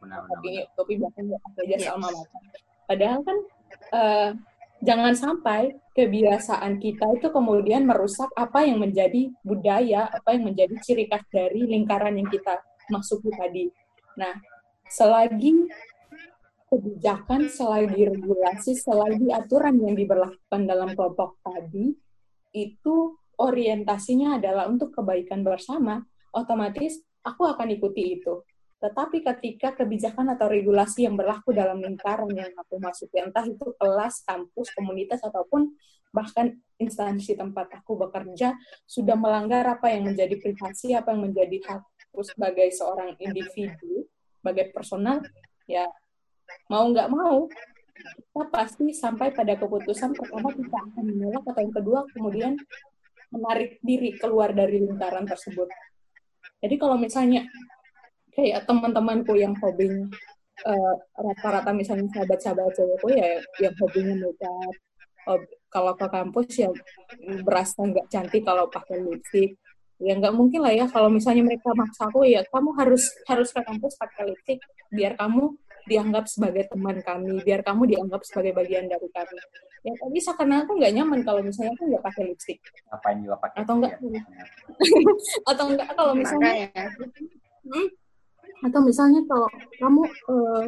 [0.00, 1.84] tapi tapi bahkan aku aja Yes.
[1.92, 2.40] sama macam.
[2.88, 3.38] Padahal kan
[3.92, 4.30] eh,
[4.80, 5.60] jangan sampai
[5.92, 11.68] kebiasaan kita itu kemudian merusak apa yang menjadi budaya, apa yang menjadi ciri khas dari
[11.68, 12.56] lingkaran yang kita
[12.88, 13.68] masuki tadi.
[14.16, 14.32] Nah,
[14.88, 15.68] selagi
[16.70, 21.90] kebijakan, selagi regulasi, selagi aturan yang diberlakukan dalam kelompok tadi,
[22.54, 22.96] itu
[23.42, 28.46] orientasinya adalah untuk kebaikan bersama, otomatis aku akan ikuti itu.
[28.80, 34.24] Tetapi ketika kebijakan atau regulasi yang berlaku dalam lingkaran yang aku masuki, entah itu kelas,
[34.24, 35.76] kampus, komunitas, ataupun
[36.14, 38.56] bahkan instansi tempat aku bekerja,
[38.88, 44.08] sudah melanggar apa yang menjadi privasi, apa yang menjadi hakku sebagai seorang individu,
[44.40, 45.20] sebagai personal,
[45.68, 45.84] ya
[46.70, 47.46] mau nggak mau,
[48.00, 52.52] kita pasti sampai pada keputusan pertama kita akan menolak, atau yang kedua kemudian
[53.30, 55.68] menarik diri keluar dari lingkaran tersebut.
[56.60, 57.46] Jadi kalau misalnya
[58.34, 60.06] kayak teman-temanku yang hobinya
[60.66, 64.74] uh, rata-rata misalnya sahabat-sahabat cewekku ya yang hobinya makeup,
[65.26, 66.70] hobi, kalau ke kampus ya
[67.46, 69.54] berasa nggak cantik kalau pakai lipstick.
[70.00, 73.60] Ya nggak mungkin lah ya kalau misalnya mereka maksa aku ya kamu harus harus ke
[73.60, 75.54] kampus pakai lipstick biar kamu
[75.90, 79.38] dianggap sebagai teman kami, biar kamu dianggap sebagai bagian dari kami.
[79.80, 82.60] Ya tapi karena aku nggak nyaman kalau misalnya aku nggak pakai lipstick.
[82.92, 83.58] Ngapain juga pakai?
[83.64, 83.92] Atau enggak?
[83.98, 84.22] Ya,
[85.50, 86.52] atau enggak kalau misalnya
[87.66, 87.88] hmm,
[88.70, 89.48] atau misalnya kalau
[89.80, 90.64] kamu uh,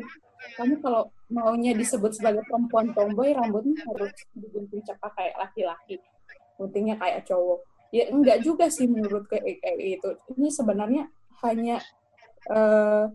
[0.58, 1.02] kamu kalau
[1.32, 5.96] maunya disebut sebagai perempuan tomboy rambutnya harus digunting cepat kayak laki-laki
[6.60, 11.08] guntingnya kayak cowok ya enggak juga sih menurut kayak, kayak itu ini sebenarnya
[11.44, 11.80] hanya
[12.48, 13.08] uh,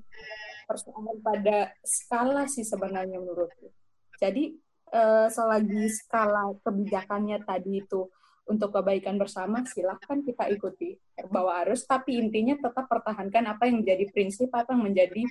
[0.68, 3.72] persoalan pada skala sih sebenarnya menurutku.
[4.20, 4.54] Jadi
[4.92, 8.12] uh, selagi skala kebijakannya tadi itu
[8.48, 11.88] untuk kebaikan bersama silahkan kita ikuti terbawa arus.
[11.88, 15.24] Tapi intinya tetap pertahankan apa yang menjadi prinsip apa yang menjadi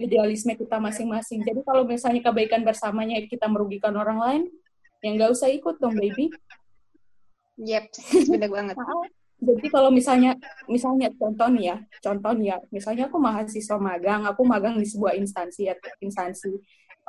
[0.00, 1.44] idealisme kita masing-masing.
[1.44, 4.42] Jadi kalau misalnya kebaikan bersamanya kita merugikan orang lain
[5.02, 6.28] ya nggak usah ikut dong baby.
[7.60, 7.92] Yep
[8.32, 8.76] benar banget
[9.42, 10.38] jadi kalau misalnya
[10.70, 15.18] misalnya contoh nih ya contoh nih ya misalnya aku mahasiswa magang aku magang di sebuah
[15.18, 16.54] instansi atau instansi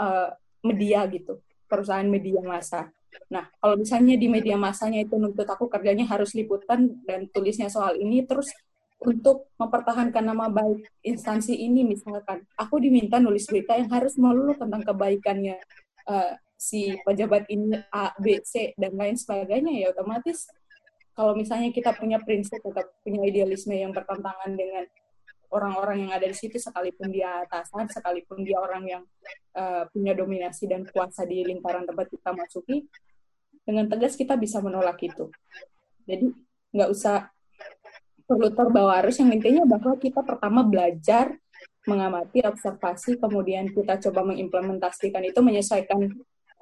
[0.01, 0.33] uh,
[0.65, 1.37] media gitu
[1.73, 2.93] perusahaan media massa.
[3.33, 7.97] Nah, kalau misalnya di media masanya itu nuntut aku kerjanya harus liputan dan tulisnya soal
[7.97, 8.49] ini, terus
[9.03, 14.81] untuk mempertahankan nama baik instansi ini misalkan, aku diminta nulis berita yang harus melulu tentang
[14.85, 15.57] kebaikannya
[16.07, 20.47] uh, si pejabat ini A, B, C, dan lain sebagainya, ya otomatis
[21.13, 24.85] kalau misalnya kita punya prinsip atau punya idealisme yang bertentangan dengan
[25.53, 29.03] orang-orang yang ada di situ sekalipun dia atasan sekalipun dia orang yang
[29.53, 32.89] uh, punya dominasi dan kuasa di lingkaran tempat kita masuki
[33.61, 35.29] dengan tegas kita bisa menolak itu.
[36.09, 36.33] Jadi
[36.73, 37.29] nggak usah
[38.25, 39.21] perlu terbawa arus.
[39.21, 41.37] Yang intinya bahwa kita pertama belajar
[41.85, 46.11] mengamati observasi kemudian kita coba mengimplementasikan itu menyesuaikan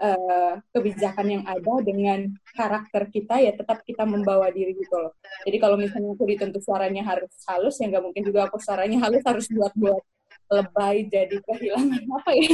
[0.01, 2.25] uh, kebijakan yang ada dengan
[2.57, 5.13] karakter kita ya tetap kita membawa diri gitu loh.
[5.45, 9.23] Jadi kalau misalnya aku dituntut suaranya harus halus ya nggak mungkin juga aku suaranya halus
[9.23, 10.03] harus buat-buat
[10.51, 12.53] lebay jadi kehilangan apa ya.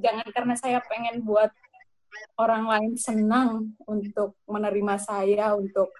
[0.00, 1.50] Jangan karena saya pengen buat
[2.36, 5.92] orang lain senang untuk menerima saya, untuk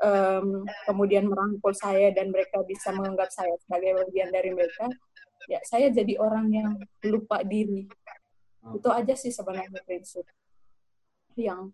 [0.00, 4.88] um, kemudian merangkul saya dan mereka bisa menganggap saya sebagai bagian dari mereka,
[5.50, 6.70] ya saya jadi orang yang
[7.04, 7.88] lupa diri
[8.76, 10.26] itu aja sih sebenarnya prinsip
[11.38, 11.70] yang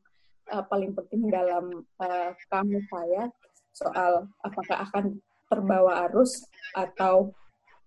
[0.53, 3.33] uh, paling penting dalam uh, kamu saya
[3.75, 5.05] soal apakah akan
[5.49, 7.33] terbawa arus atau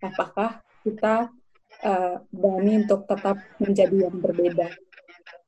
[0.02, 1.32] apakah kita
[1.84, 4.68] uh, berani untuk tetap menjadi yang berbeda.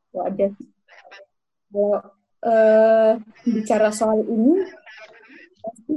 [0.09, 0.47] Itu ada.
[1.69, 1.97] Kalau
[2.43, 3.13] uh,
[3.45, 4.65] bicara soal ini,
[5.61, 5.95] pasti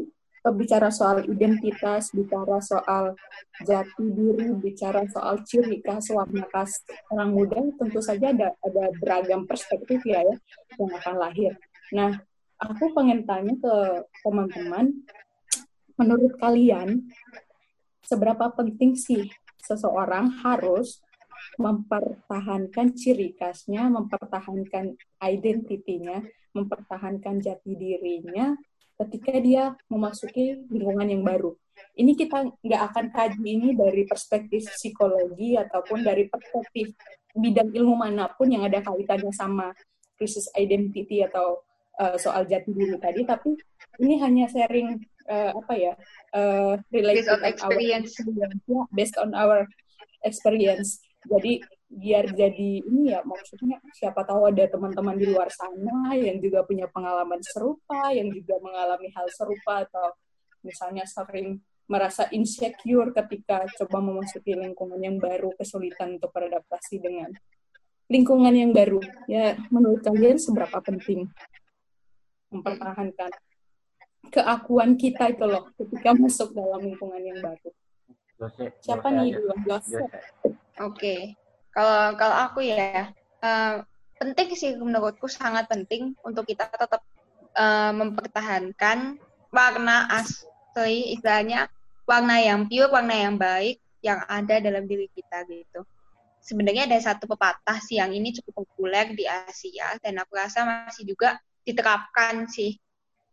[0.51, 3.14] bicara soal identitas, bicara soal
[3.62, 6.82] jati diri, bicara soal ciri khas warna khas
[7.14, 10.36] orang muda, tentu saja ada ada beragam perspektif ya, ya
[10.82, 11.55] yang akan lahir.
[11.95, 12.18] Nah,
[12.59, 13.74] aku pengen tanya ke
[14.26, 14.90] teman-teman,
[15.95, 17.07] menurut kalian
[18.03, 19.30] seberapa penting sih
[19.62, 20.99] seseorang harus
[21.55, 26.18] mempertahankan ciri khasnya, mempertahankan identitinya,
[26.51, 28.59] mempertahankan jati dirinya
[29.07, 31.55] ketika dia memasuki lingkungan yang baru.
[31.92, 36.96] Ini kita nggak akan kaji ini dari perspektif psikologi ataupun dari perspektif
[37.32, 39.72] bidang ilmu mana pun yang ada kaitannya sama
[40.16, 41.64] krisis identity atau
[41.98, 43.57] uh, soal jati diri tadi, tapi
[44.00, 45.92] ini hanya sharing uh, apa ya
[46.36, 49.59] uh, related based on experience, our, based on our
[50.24, 51.03] experience.
[51.28, 51.62] Jadi
[51.93, 56.88] biar jadi ini ya maksudnya siapa tahu ada teman-teman di luar sana yang juga punya
[56.88, 60.16] pengalaman serupa yang juga mengalami hal serupa atau
[60.64, 67.28] misalnya sering merasa insecure ketika coba memasuki lingkungan yang baru kesulitan untuk beradaptasi dengan
[68.09, 69.03] lingkungan yang baru.
[69.28, 71.28] Ya menurut kalian seberapa penting
[72.49, 73.28] mempertahankan
[74.32, 77.68] keakuan kita itu loh ketika masuk dalam lingkungan yang baru?
[78.80, 79.84] Siapa nih Oke.
[80.80, 81.20] Okay
[81.73, 83.11] kalau kalau aku ya
[83.41, 83.81] uh,
[84.20, 87.03] penting sih menurutku sangat penting untuk kita tetap
[87.57, 89.18] uh, mempertahankan
[89.51, 91.66] warna asli istilahnya
[92.07, 95.87] warna yang pure, warna yang baik yang ada dalam diri kita gitu.
[96.43, 101.07] Sebenarnya ada satu pepatah sih yang ini cukup populer di Asia dan aku rasa masih
[101.07, 102.75] juga diterapkan sih.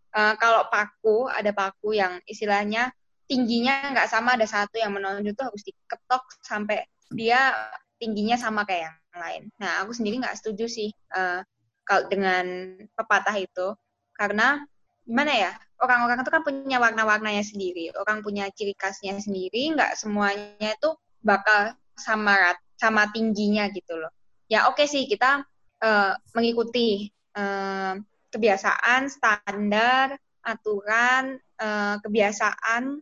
[0.10, 2.90] Uh, kalau paku ada paku yang istilahnya
[3.30, 6.82] tingginya nggak sama ada satu yang menonjol tuh harus diketok sampai
[7.14, 7.54] dia
[8.00, 9.43] tingginya sama kayak yang lain.
[9.60, 11.43] Nah, aku sendiri nggak setuju sih uh,
[11.84, 13.76] kalau dengan pepatah itu,
[14.16, 14.64] karena
[15.10, 20.78] gimana ya orang-orang itu kan punya warna-warnanya sendiri orang punya ciri khasnya sendiri nggak semuanya
[20.78, 20.93] itu
[21.26, 24.14] bakal sama rat sama tingginya gitu loh
[24.45, 25.41] ya oke okay sih kita
[25.82, 27.97] uh, mengikuti uh,
[28.30, 30.14] kebiasaan standar
[30.45, 33.02] aturan uh, kebiasaan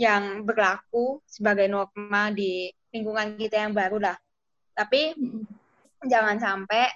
[0.00, 4.16] yang berlaku sebagai norma di lingkungan kita yang baru lah.
[4.72, 5.12] Tapi
[6.04, 6.88] jangan sampai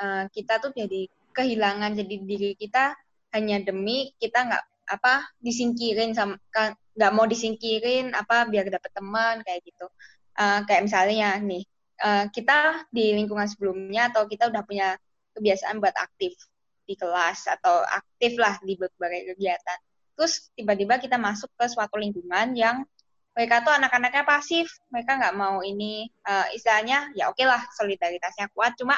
[0.00, 2.96] uh, kita tuh jadi kehilangan jadi diri kita
[3.36, 6.38] hanya demi kita nggak apa disingkirin sama
[6.96, 9.86] nggak mau disingkirin apa biar dapat teman kayak gitu.
[10.36, 11.64] Uh, kayak misalnya nih
[12.04, 14.96] uh, kita di lingkungan sebelumnya atau kita udah punya
[15.36, 16.36] kebiasaan buat aktif
[16.86, 19.78] di kelas atau aktif lah di berbagai kegiatan.
[20.16, 22.86] Terus tiba-tiba kita masuk ke suatu lingkungan yang
[23.36, 28.48] mereka tuh anak-anaknya pasif mereka nggak mau ini uh, istilahnya ya oke okay lah solidaritasnya
[28.56, 28.96] kuat cuma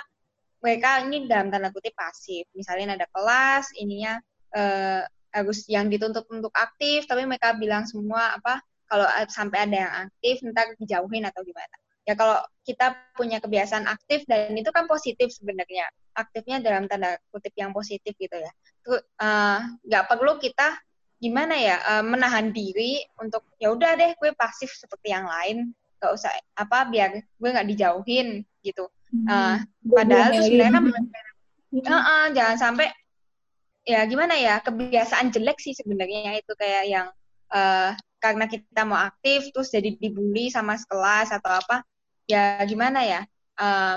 [0.58, 2.46] mereka ini dalam tanda kutip pasif.
[2.54, 4.18] Misalnya ada kelas ininya
[4.54, 9.92] uh, harus yang dituntut untuk aktif tapi mereka bilang semua apa kalau sampai ada yang
[10.08, 11.76] aktif ntar dijauhin atau gimana.
[12.08, 15.86] Ya kalau kita punya kebiasaan aktif dan itu kan positif sebenarnya.
[16.16, 18.52] Aktifnya dalam tanda kutip yang positif gitu ya.
[18.88, 20.72] Eh, nggak uh, perlu kita
[21.18, 25.74] gimana ya uh, menahan diri untuk ya udah deh gue pasif seperti yang lain.
[25.98, 28.86] Gak usah apa biar gue nggak dijauhin gitu.
[29.26, 30.84] Uh, padahal sebenarnya kan
[31.74, 32.86] uh, uh, jangan sampai
[33.88, 37.08] ya gimana ya kebiasaan jelek sih sebenarnya itu kayak yang
[37.48, 41.80] uh, karena kita mau aktif terus jadi dibully sama sekelas atau apa
[42.28, 43.20] ya gimana ya
[43.56, 43.96] uh,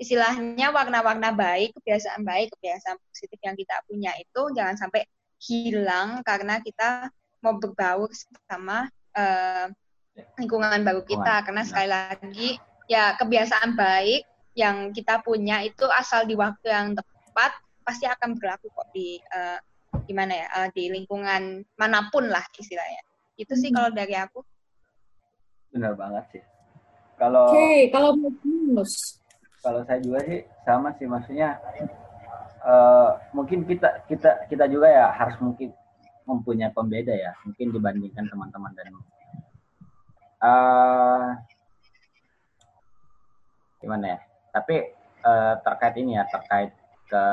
[0.00, 5.04] istilahnya warna-warna baik kebiasaan baik kebiasaan positif yang kita punya itu jangan sampai
[5.46, 8.10] hilang karena kita mau berbaur
[8.50, 9.66] sama uh,
[10.38, 11.46] lingkungan baru kita.
[11.46, 12.48] Karena sekali lagi
[12.90, 14.26] ya kebiasaan baik
[14.58, 17.52] yang kita punya itu asal di waktu yang tepat
[17.86, 19.58] pasti akan berlaku kok di uh,
[20.10, 23.02] gimana ya uh, di lingkungan mana pun lah istilahnya.
[23.38, 24.42] Itu sih kalau dari aku.
[25.70, 26.42] Benar banget sih.
[27.16, 28.12] Kalau okay, kalau
[28.44, 29.20] Mus
[29.66, 31.58] kalau saya juga sih sama sih maksudnya
[32.66, 35.70] uh, mungkin kita kita kita juga ya harus mungkin
[36.26, 38.90] mempunyai pembeda ya mungkin dibandingkan teman-teman dan
[40.42, 41.30] uh,
[43.80, 44.18] gimana ya?
[44.50, 44.76] Tapi
[45.22, 46.74] uh, terkait ini ya terkait
[47.06, 47.24] ke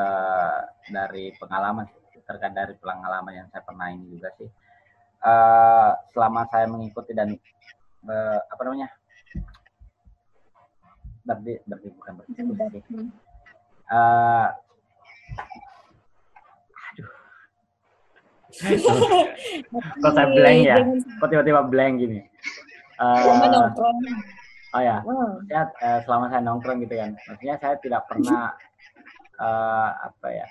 [0.93, 1.89] dari pengalaman
[2.23, 4.49] terkait dari pengalaman yang saya pernah ini juga sih.
[5.23, 7.33] Uh, selama saya mengikuti dan
[8.05, 8.91] uh, apa namanya?
[11.23, 13.07] Berdi berdi bukan berdiskusi
[13.87, 14.47] uh,
[16.91, 17.11] aduh.
[20.01, 20.77] Kok saya blank ya?
[21.19, 22.19] Kok tiba-tiba blank gini?
[23.01, 23.69] Uh,
[24.73, 25.01] oh ya.
[25.49, 27.17] Saya uh, selama saya nongkrong gitu kan.
[27.27, 28.53] Maksudnya saya tidak pernah
[29.41, 30.47] uh, apa ya?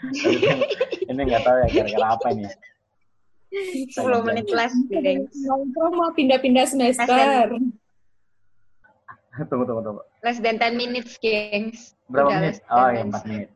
[1.10, 2.48] Ini nggak tahu ya kira-kira apa ini.
[3.50, 3.98] 10
[4.30, 4.72] menit les
[5.42, 7.58] nongkrong mau pindah-pindah semester
[9.50, 10.02] tunggu tunggu tunggu.
[10.24, 11.94] Less than 10 minutes gengs.
[12.10, 12.56] Berapa Udah menit?
[12.68, 13.48] oh ya 4 menit.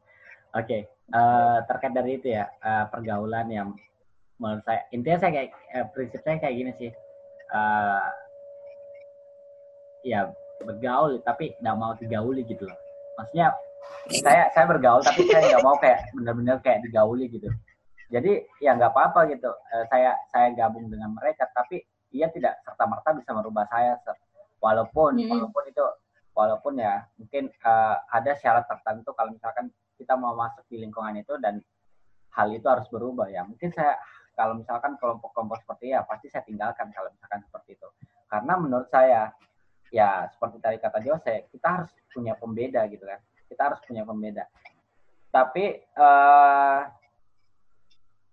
[0.55, 0.80] Oke okay.
[1.12, 3.68] uh, eh, terkait dari itu ya uh, pergaulan yang
[4.39, 6.91] menurut saya intinya saya kayak uh, prinsip saya kayak gini sih.
[7.55, 8.09] Uh,
[10.05, 10.28] ya
[10.64, 12.78] bergaul tapi nggak mau digauli gitu loh.
[13.20, 13.53] Maksudnya
[14.20, 17.49] saya saya bergaul tapi saya nggak mau kayak benar-benar kayak digauli gitu.
[18.12, 19.51] Jadi ya nggak apa-apa gitu.
[19.51, 21.82] Uh, saya saya gabung dengan mereka tapi
[22.14, 23.99] ia tidak serta merta bisa merubah saya
[24.65, 25.29] walaupun hmm.
[25.29, 25.85] walaupun itu
[26.33, 29.69] walaupun ya mungkin uh, ada syarat tertentu kalau misalkan
[30.01, 31.61] kita mau masuk di lingkungan itu dan
[32.35, 33.47] hal itu harus berubah ya.
[33.47, 33.95] Mungkin saya
[34.35, 37.89] kalau misalkan kelompok-kelompok seperti ya pasti saya tinggalkan kalau misalkan seperti itu.
[38.27, 39.31] Karena menurut saya
[39.95, 43.21] ya seperti tadi kata Jose kita harus punya pembeda gitu kan.
[43.47, 44.45] Kita harus punya pembeda.
[45.31, 46.81] Tapi uh,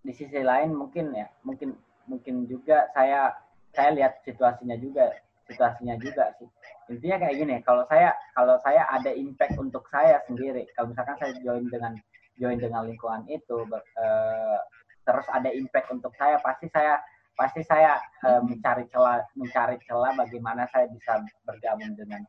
[0.02, 1.78] di sisi lain mungkin ya mungkin
[2.10, 3.38] mungkin juga saya
[3.70, 5.14] saya lihat situasinya juga
[5.52, 6.48] situasinya juga sih.
[6.88, 11.32] Intinya kayak gini kalau saya kalau saya ada impact untuk saya sendiri kalau misalkan saya
[11.44, 11.94] join dengan
[12.40, 14.60] join dengan lingkungan itu uh,
[15.04, 16.98] terus ada impact untuk saya pasti saya
[17.36, 22.24] pasti saya uh, mencari celah mencari celah bagaimana saya bisa bergabung dengan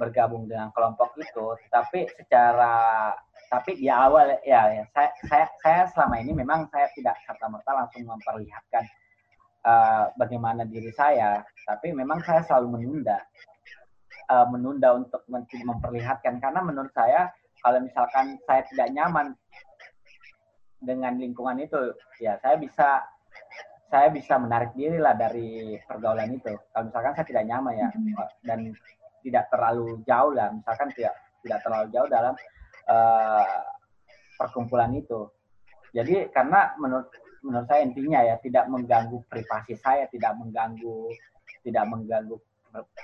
[0.00, 1.58] bergabung dengan kelompok itu.
[1.68, 3.12] Tapi secara
[3.52, 7.70] tapi di awal ya, ya saya saya saya selama ini memang saya tidak serta merta
[7.76, 8.84] langsung memperlihatkan
[9.66, 13.18] uh, bagaimana diri saya tapi memang saya selalu menunda
[14.30, 17.30] uh, menunda untuk memperlihatkan karena menurut saya
[17.62, 19.34] kalau misalkan saya tidak nyaman
[20.82, 23.06] dengan lingkungan itu ya saya bisa
[23.92, 26.48] saya bisa menarik diri lah dari pergaulan itu.
[26.72, 28.24] Kalau misalkan saya tidak nyaman ya mm-hmm.
[28.48, 28.58] dan
[29.20, 32.34] tidak terlalu jauh lah, misalkan tidak tidak terlalu jauh dalam
[32.88, 33.60] uh,
[34.40, 35.28] perkumpulan itu.
[35.92, 37.12] Jadi karena menurut
[37.42, 41.10] menurut saya intinya ya tidak mengganggu privasi saya, tidak mengganggu
[41.62, 42.36] tidak mengganggu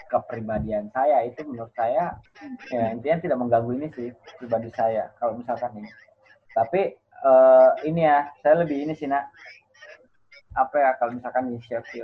[0.09, 1.27] kepribadian saya.
[1.27, 2.17] Itu menurut saya
[2.73, 4.09] ya intinya tidak mengganggu ini sih
[4.39, 5.91] pribadi saya kalau misalkan ini.
[6.55, 9.29] Tapi uh, ini ya saya lebih ini sih nak.
[10.57, 12.03] Apa ya kalau misalkan inisiatif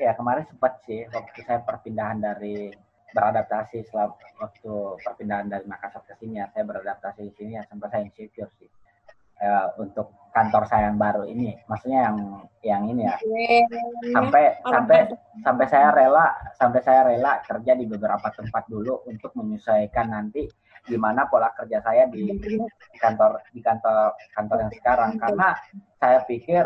[0.00, 2.72] ya kemarin sempat sih waktu saya perpindahan dari
[3.12, 4.72] beradaptasi selama waktu
[5.04, 8.70] perpindahan dari Makassar ke sini ya saya beradaptasi di sini ya sampai saya insecure sih
[9.40, 11.58] uh, untuk kantor saya yang baru ini.
[11.66, 12.16] Maksudnya yang
[12.62, 13.16] yang ini ya.
[14.14, 14.98] Sampai sampai
[15.42, 20.46] sampai saya rela sampai saya rela kerja di beberapa tempat dulu untuk menyesuaikan nanti
[20.86, 22.56] gimana pola kerja saya di, di
[22.96, 25.10] kantor di kantor kantor yang sekarang.
[25.18, 25.48] Karena
[25.98, 26.64] saya pikir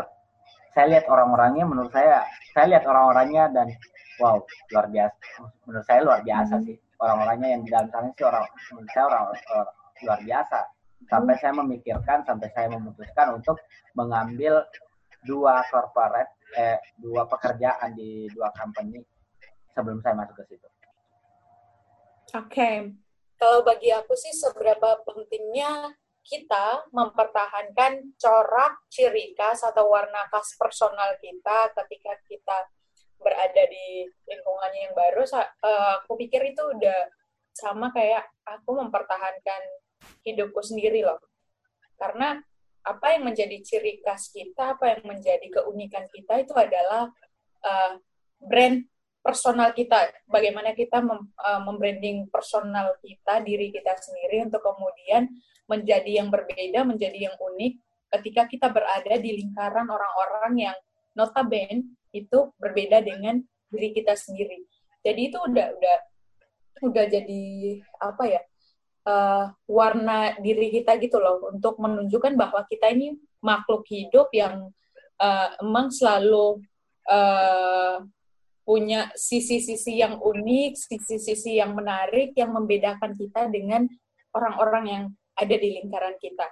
[0.75, 2.21] saya lihat orang-orangnya menurut saya
[2.53, 3.67] saya lihat orang-orangnya dan
[4.21, 4.37] wow
[4.71, 5.17] luar biasa.
[5.65, 6.77] Menurut saya luar biasa sih.
[6.95, 9.69] Orang-orangnya yang di dalam sana sih orang menurut saya orang, orang
[10.03, 10.59] luar biasa
[11.09, 13.61] sampai saya memikirkan sampai saya memutuskan untuk
[13.93, 14.65] mengambil
[15.25, 19.01] dua corporate eh dua pekerjaan di dua company
[19.73, 20.67] sebelum saya masuk ke situ.
[22.35, 22.75] Oke, okay.
[23.37, 25.93] kalau bagi aku sih seberapa pentingnya
[26.25, 32.57] kita mempertahankan corak ciri khas atau warna khas personal kita ketika kita
[33.21, 35.21] berada di lingkungannya yang baru.
[35.21, 36.99] Eh, aku pikir itu udah
[37.55, 39.61] sama kayak aku mempertahankan
[40.25, 41.19] hidupku sendiri loh.
[41.95, 42.39] Karena
[42.85, 47.09] apa yang menjadi ciri khas kita, apa yang menjadi keunikan kita itu adalah
[47.65, 47.97] uh,
[48.37, 48.85] brand
[49.25, 50.13] personal kita.
[50.29, 55.33] Bagaimana kita mem, uh, membranding personal kita, diri kita sendiri untuk kemudian
[55.65, 57.73] menjadi yang berbeda, menjadi yang unik
[58.15, 60.77] ketika kita berada di lingkaran orang-orang yang
[61.17, 63.41] notabene itu berbeda dengan
[63.73, 64.61] diri kita sendiri.
[65.01, 65.97] Jadi itu udah udah
[66.85, 67.43] udah jadi
[67.97, 68.41] apa ya?
[69.05, 74.73] Uh, warna diri kita gitu loh untuk menunjukkan bahwa kita ini makhluk hidup yang
[75.21, 76.61] uh, emang selalu
[77.07, 78.01] uh,
[78.65, 83.85] punya sisi-sisi yang unik, sisi-sisi yang menarik yang membedakan kita dengan
[84.33, 85.03] orang-orang yang
[85.37, 86.49] ada di lingkaran kita.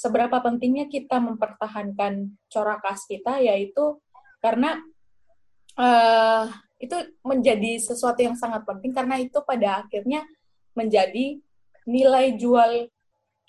[0.00, 4.00] Seberapa pentingnya kita mempertahankan corak khas kita yaitu
[4.40, 4.80] karena
[5.76, 6.48] uh,
[6.80, 10.24] itu menjadi sesuatu yang sangat penting karena itu pada akhirnya
[10.72, 11.36] menjadi
[11.90, 12.86] nilai jual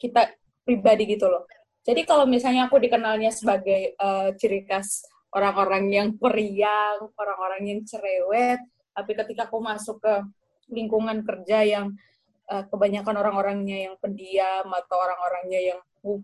[0.02, 0.34] kita
[0.66, 1.46] pribadi gitu loh.
[1.86, 8.62] Jadi kalau misalnya aku dikenalnya sebagai uh, ciri khas orang-orang yang periang, orang-orang yang cerewet,
[8.94, 10.14] tapi ketika aku masuk ke
[10.70, 11.86] lingkungan kerja yang
[12.50, 15.80] uh, kebanyakan orang-orangnya yang pendiam atau orang-orangnya yang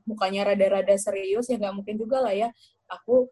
[0.05, 2.49] mukanya rada-rada serius, ya nggak mungkin juga lah ya
[2.89, 3.30] aku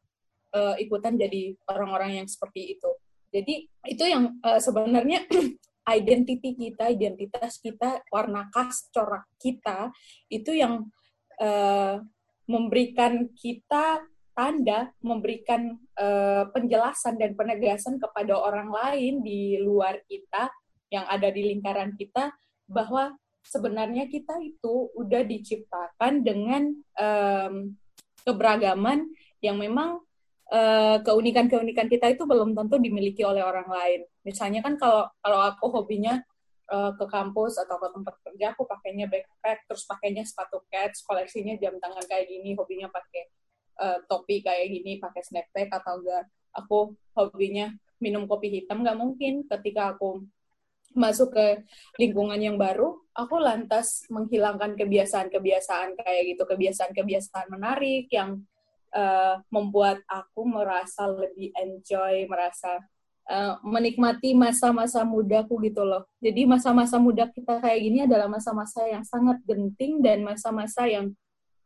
[0.56, 2.90] uh, ikutan jadi orang-orang yang seperti itu.
[3.36, 5.28] Jadi itu yang uh, sebenarnya
[5.86, 9.94] identity kita, identitas kita, warna khas corak kita
[10.30, 10.90] itu yang
[11.42, 12.02] uh,
[12.50, 14.02] memberikan kita
[14.36, 20.52] tanda, memberikan uh, penjelasan dan penegasan kepada orang lain di luar kita
[20.92, 22.36] yang ada di lingkaran kita
[22.68, 23.16] bahwa
[23.46, 27.78] sebenarnya kita itu udah diciptakan dengan um,
[28.26, 29.08] keberagaman
[29.40, 30.02] yang memang
[30.46, 34.06] Eh, keunikan-keunikan kita itu belum tentu dimiliki oleh orang lain.
[34.22, 36.22] Misalnya kan kalau kalau aku hobinya
[36.70, 41.58] uh, ke kampus atau ke tempat kerja aku pakainya backpack terus pakainya sepatu cats koleksinya
[41.58, 43.24] jam tangan kayak gini hobinya pakai
[43.82, 46.24] uh, topi kayak gini pakai snapback atau enggak
[46.54, 50.26] aku hobinya minum kopi hitam nggak mungkin ketika aku
[50.96, 51.66] masuk ke
[52.00, 58.46] lingkungan yang baru aku lantas menghilangkan kebiasaan-kebiasaan kayak gitu kebiasaan-kebiasaan menarik yang
[58.96, 62.80] uh, membuat aku merasa lebih enjoy, merasa
[63.28, 66.08] uh, menikmati masa-masa mudaku gitu loh.
[66.24, 71.12] Jadi masa-masa muda kita kayak gini adalah masa-masa yang sangat genting dan masa-masa yang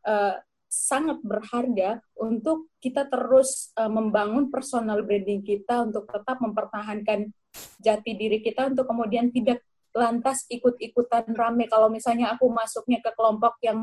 [0.03, 0.35] uh,
[0.69, 7.33] sangat berharga untuk kita terus uh, membangun personal branding kita untuk tetap mempertahankan
[7.81, 9.65] jati diri kita untuk kemudian tidak
[9.97, 13.81] lantas ikut-ikutan rame kalau misalnya aku masuknya ke kelompok yang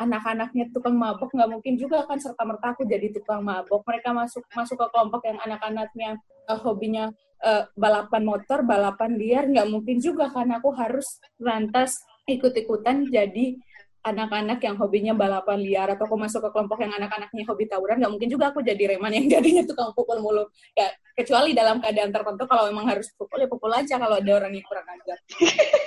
[0.00, 3.84] anak-anaknya tukang mabok nggak mungkin juga kan serta merta aku jadi tukang mabok.
[3.84, 6.16] Mereka masuk masuk ke kelompok yang anak-anaknya
[6.48, 7.12] uh, hobinya
[7.44, 13.60] uh, balapan motor balapan liar nggak mungkin juga karena aku harus lantas ikut-ikutan jadi
[14.00, 18.12] anak-anak yang hobinya balapan liar atau aku masuk ke kelompok yang anak-anaknya hobi tawuran nggak
[18.12, 20.44] mungkin juga aku jadi reman yang jadinya tukang pukul mulu.
[20.72, 24.52] Ya kecuali dalam keadaan tertentu kalau memang harus pukul ya pukul aja kalau ada orang
[24.56, 25.18] yang kurang ajar.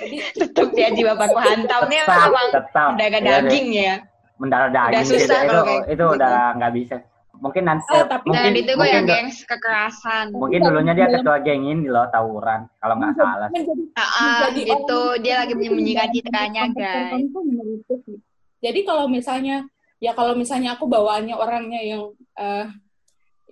[0.02, 2.50] Jadi tetap ya jiwa baku hantamnya memang
[2.94, 3.94] mendagang iya, daging ya.
[4.38, 5.92] Mendarah daging udah susah itu, itu, gitu.
[5.94, 6.96] itu udah nggak bisa
[7.44, 10.32] mungkin nanti oh, tapi mungkin nah, itu gue yang gengs kekerasan.
[10.32, 14.08] mungkin dulunya dia ketua geng ini loh tawuran kalau nggak salah menjadi, ah,
[14.48, 14.72] menjadi gitu.
[14.72, 17.28] orang dia lagi menyembunyikan citranya guys.
[18.64, 19.68] jadi kalau misalnya
[20.00, 22.02] ya kalau misalnya aku bawaannya orangnya yang
[22.40, 22.66] uh,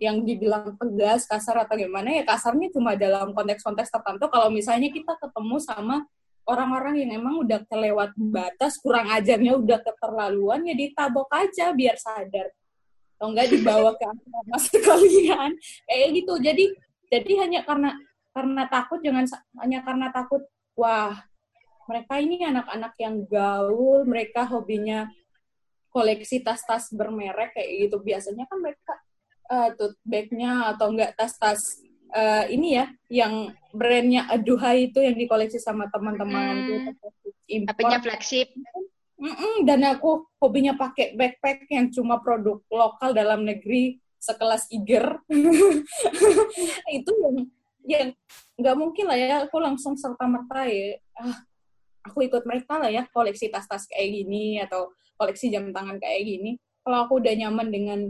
[0.02, 4.26] yang dibilang tegas, kasar atau gimana ya kasarnya cuma dalam konteks-konteks tertentu.
[4.26, 6.02] Kalau misalnya kita ketemu sama
[6.42, 12.50] orang-orang yang emang udah kelewat batas, kurang ajarnya udah keterlaluan, ya ditabok aja biar sadar.
[13.22, 15.50] Atau enggak dibawa ke asrama sekalian.
[15.86, 16.34] Kayak gitu.
[16.42, 16.64] Jadi
[17.06, 17.94] jadi hanya karena
[18.34, 19.30] karena takut jangan
[19.62, 20.42] hanya karena takut
[20.74, 21.14] wah
[21.86, 25.06] mereka ini anak-anak yang gaul, mereka hobinya
[25.94, 28.02] koleksi tas-tas bermerek kayak gitu.
[28.02, 28.94] Biasanya kan mereka
[29.54, 31.78] uh, tote bag-nya atau enggak tas-tas
[32.10, 37.68] uh, ini ya yang brandnya Aduhai itu yang dikoleksi sama teman-teman hmm.
[37.70, 38.48] Tapi flagship.
[39.22, 45.22] Mm-mm, dan aku hobinya pakai backpack yang cuma produk lokal dalam negeri sekelas Iger.
[46.98, 47.36] itu yang
[47.82, 48.08] yang
[48.58, 50.98] nggak mungkin lah ya aku langsung serta merta ya.
[51.14, 51.38] Ah
[52.02, 56.58] aku ikut mereka lah ya koleksi tas-tas kayak gini atau koleksi jam tangan kayak gini.
[56.82, 58.00] Kalau aku udah nyaman dengan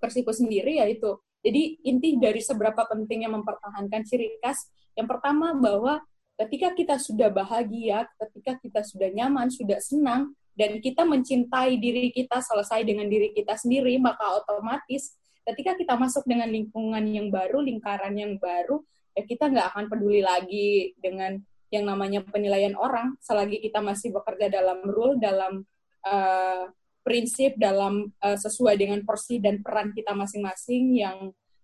[0.00, 1.16] Persiku sendiri ya itu.
[1.40, 6.04] Jadi inti dari seberapa pentingnya mempertahankan ciri khas yang pertama bahwa
[6.46, 12.40] ketika kita sudah bahagia ketika kita sudah nyaman sudah senang dan kita mencintai diri kita
[12.40, 18.16] selesai dengan diri kita sendiri maka otomatis ketika kita masuk dengan lingkungan yang baru lingkaran
[18.16, 18.80] yang baru
[19.12, 21.36] ya kita nggak akan peduli lagi dengan
[21.70, 25.62] yang namanya penilaian orang selagi kita masih bekerja dalam rule dalam
[26.02, 26.64] uh,
[27.04, 31.18] prinsip dalam uh, sesuai dengan porsi dan peran kita masing-masing yang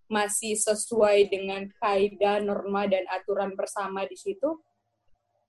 [0.06, 4.54] masih sesuai dengan kaidah norma dan aturan bersama di situ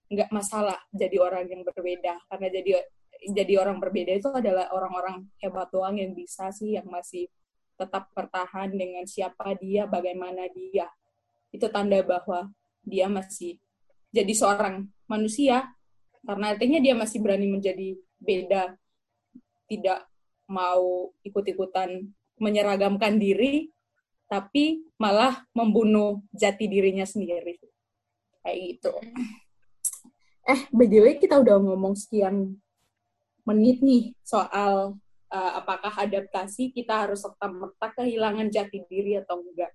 [0.08, 2.16] nggak masalah jadi orang yang berbeda.
[2.32, 2.72] Karena jadi
[3.28, 7.28] jadi orang berbeda itu adalah orang-orang hebat doang yang bisa sih yang masih
[7.78, 10.90] tetap bertahan dengan siapa dia bagaimana dia.
[11.54, 12.50] Itu tanda bahwa
[12.82, 13.60] dia masih
[14.10, 15.70] jadi seorang manusia.
[16.26, 18.76] Karena artinya dia masih berani menjadi beda
[19.68, 20.08] tidak
[20.48, 22.08] mau ikut-ikutan
[22.40, 23.70] menyeragamkan diri
[24.28, 27.60] tapi malah membunuh jati dirinya sendiri.
[28.44, 28.94] Kayak gitu.
[30.48, 32.56] Eh by the way kita udah ngomong sekian
[33.48, 35.00] menit nih soal
[35.32, 39.72] uh, apakah adaptasi kita harus serta merta kehilangan jati diri atau enggak.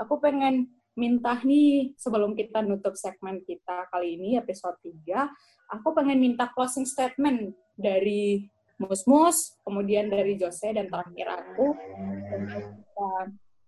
[0.00, 6.22] Aku pengen minta nih sebelum kita nutup segmen kita kali ini episode 3, aku pengen
[6.22, 8.46] minta closing statement dari
[8.78, 11.78] Mus-Mus, kemudian dari Jose dan terakhir aku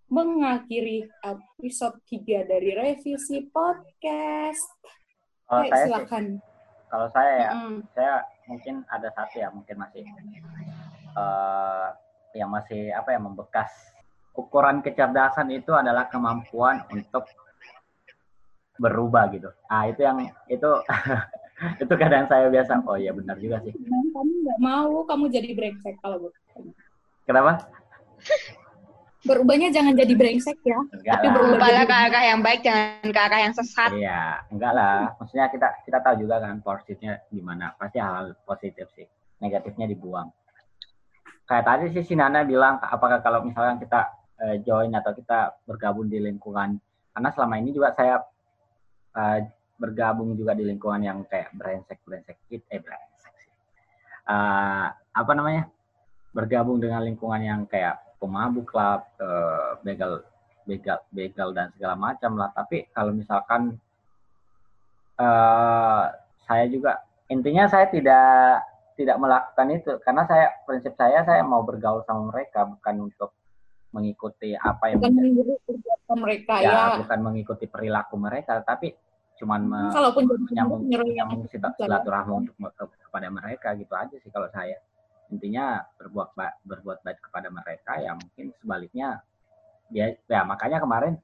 [0.07, 4.63] mengakhiri episode 3 dari revisi podcast.
[5.47, 6.25] Kalau saya silakan.
[6.39, 7.77] Sih, kalau saya ya, mm.
[7.91, 8.13] saya
[8.47, 10.03] mungkin ada satu ya, mungkin masih
[11.19, 11.91] uh,
[12.31, 13.71] yang masih apa ya membekas
[14.31, 17.27] ukuran kecerdasan itu adalah kemampuan untuk
[18.79, 19.49] berubah gitu.
[19.67, 20.69] Ah itu yang itu
[21.83, 22.79] itu kadang saya biasa.
[22.87, 23.75] Oh iya benar juga sih.
[23.75, 26.29] Kamu nggak mau kamu jadi brengsek kalau bu.
[27.27, 27.67] Kenapa?
[29.27, 30.79] Berubahnya jangan jadi brengsek ya.
[30.95, 33.91] Enggak tapi berubahlah ke arah yang baik, jangan ke arah yang sesat.
[33.91, 35.11] Iya, enggak lah.
[35.19, 37.75] Maksudnya kita kita tahu juga kan positifnya gimana.
[37.75, 39.05] Pasti hal, -hal positif sih.
[39.43, 40.31] Negatifnya dibuang.
[41.43, 44.01] Kayak tadi sih si Nana bilang, apakah kalau misalnya kita
[44.41, 46.77] uh, join atau kita bergabung di lingkungan
[47.17, 48.21] karena selama ini juga saya
[49.17, 49.39] uh,
[49.77, 53.51] bergabung juga di lingkungan yang kayak brengsek brengsek gitu eh brengsek sih
[54.29, 55.69] uh, apa namanya
[56.33, 60.21] bergabung dengan lingkungan yang kayak pemabuk club uh, begal
[60.67, 62.51] begal begal dan segala macam lah.
[62.51, 63.79] Tapi kalau misalkan
[65.17, 66.03] uh,
[66.45, 68.61] saya juga intinya saya tidak
[68.97, 69.91] tidak melakukan itu.
[70.01, 73.31] Karena saya prinsip saya saya mau bergaul sama mereka bukan untuk
[73.95, 75.73] mengikuti apa yang bukan mengikuti
[76.07, 76.83] mereka ya, ya.
[77.01, 78.91] bukan mengikuti perilaku mereka tapi
[79.37, 79.81] cuman me
[80.49, 82.55] menyambung menyambung silaturahmi untuk
[83.07, 84.75] kepada mereka gitu aja sih kalau saya
[85.29, 89.21] intinya berbuat baik, berbuat baik kepada mereka ya mungkin sebaliknya.
[89.91, 91.15] Dia ya makanya kemarin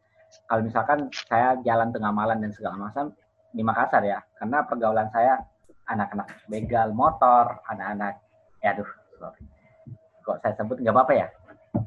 [0.47, 3.11] kalau misalkan saya jalan tengah malam dan segala macam
[3.53, 5.37] di Makassar ya karena pergaulan saya
[5.85, 8.17] anak-anak begal motor anak-anak
[8.63, 8.89] ya aduh
[9.19, 9.43] sorry.
[10.23, 11.27] Kok saya sebut nggak apa-apa ya?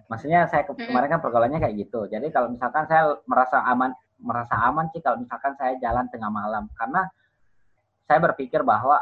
[0.07, 2.05] Maksudnya saya ke kemarin kan pergaulannya kayak gitu.
[2.07, 6.69] Jadi kalau misalkan saya merasa aman merasa aman sih kalau misalkan saya jalan tengah malam.
[6.77, 7.09] Karena
[8.07, 9.01] saya berpikir bahwa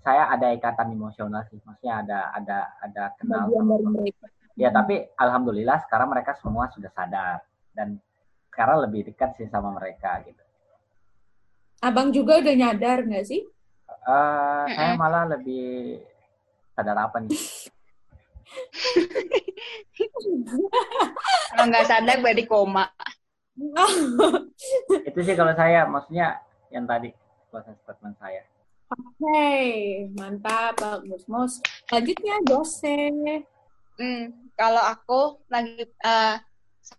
[0.00, 1.60] saya ada ikatan emosional sih.
[1.62, 3.48] Maksudnya ada ada ada kenal.
[4.58, 7.44] Ya tapi alhamdulillah sekarang mereka semua sudah sadar.
[7.70, 8.00] Dan
[8.50, 10.42] sekarang lebih dekat sih sama mereka gitu.
[11.80, 13.40] Abang juga udah nyadar nggak sih?
[14.04, 16.00] Uh, saya malah lebih
[16.76, 17.40] sadar apa nih?
[21.50, 22.84] Kalau nggak sadar berarti koma.
[25.08, 26.40] itu sih kalau saya, maksudnya
[26.72, 27.12] yang tadi
[27.52, 28.40] closing statement saya.
[28.90, 29.62] Oke, okay,
[30.18, 31.62] mantap Pak Musmus.
[31.86, 32.98] Selanjutnya Jose.
[33.94, 36.34] Hmm, kalau aku lagi uh,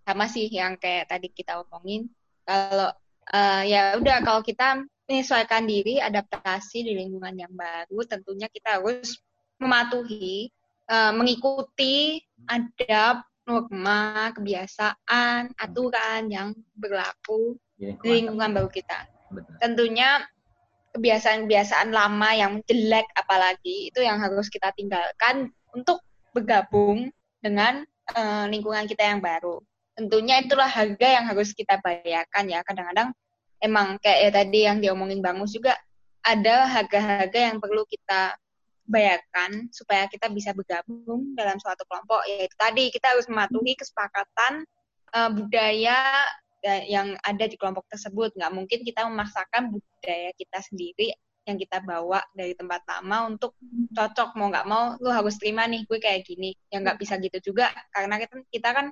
[0.08, 2.08] sama sih yang kayak tadi kita omongin.
[2.48, 2.96] Kalau
[3.36, 9.20] uh, ya udah kalau kita menyesuaikan diri, adaptasi di lingkungan yang baru, tentunya kita harus
[9.60, 10.48] mematuhi,
[10.88, 19.12] uh, mengikuti adab, norma, kebiasaan, aturan yang berlaku di lingkungan baru kita.
[19.28, 19.60] Betul.
[19.60, 20.24] Tentunya
[20.92, 26.04] kebiasaan-kebiasaan lama yang jelek apalagi itu yang harus kita tinggalkan untuk
[26.36, 27.84] bergabung dengan
[28.16, 29.60] uh, lingkungan kita yang baru.
[29.96, 32.60] Tentunya itulah harga yang harus kita bayarkan ya.
[32.64, 33.12] Kadang-kadang
[33.64, 35.78] emang kayak ya tadi yang diomongin Bangus juga
[36.22, 38.38] ada harga-harga yang perlu kita
[38.86, 44.68] bayarkan supaya kita bisa bergabung dalam suatu kelompok yaitu tadi kita harus mematuhi kesepakatan
[45.16, 46.28] uh, budaya
[46.64, 48.38] yang ada di kelompok tersebut.
[48.38, 53.58] Nggak mungkin kita memaksakan budaya kita sendiri yang kita bawa dari tempat lama untuk
[53.92, 54.38] cocok.
[54.38, 56.54] Mau nggak mau lu harus terima nih gue kayak gini.
[56.70, 58.88] Ya nggak bisa gitu juga karena kita kita kan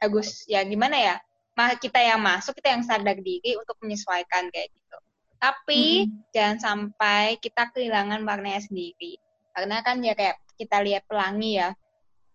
[0.00, 1.16] harus ya gimana ya?
[1.54, 4.98] Kita yang masuk kita yang sadar diri untuk menyesuaikan kayak gitu.
[5.38, 6.32] Tapi hmm.
[6.34, 9.16] jangan sampai kita kehilangan warnanya sendiri.
[9.54, 11.72] Karena kan ya kayak kita lihat pelangi ya.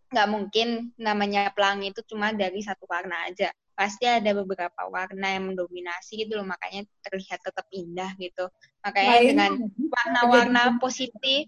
[0.09, 0.67] Nggak mungkin
[0.97, 6.35] namanya pelangi itu cuma dari satu warna aja pasti ada beberapa warna yang mendominasi gitu
[6.35, 8.51] loh makanya terlihat tetap indah gitu.
[8.83, 9.27] Makanya Lain.
[9.31, 9.51] dengan
[9.87, 11.47] warna-warna positif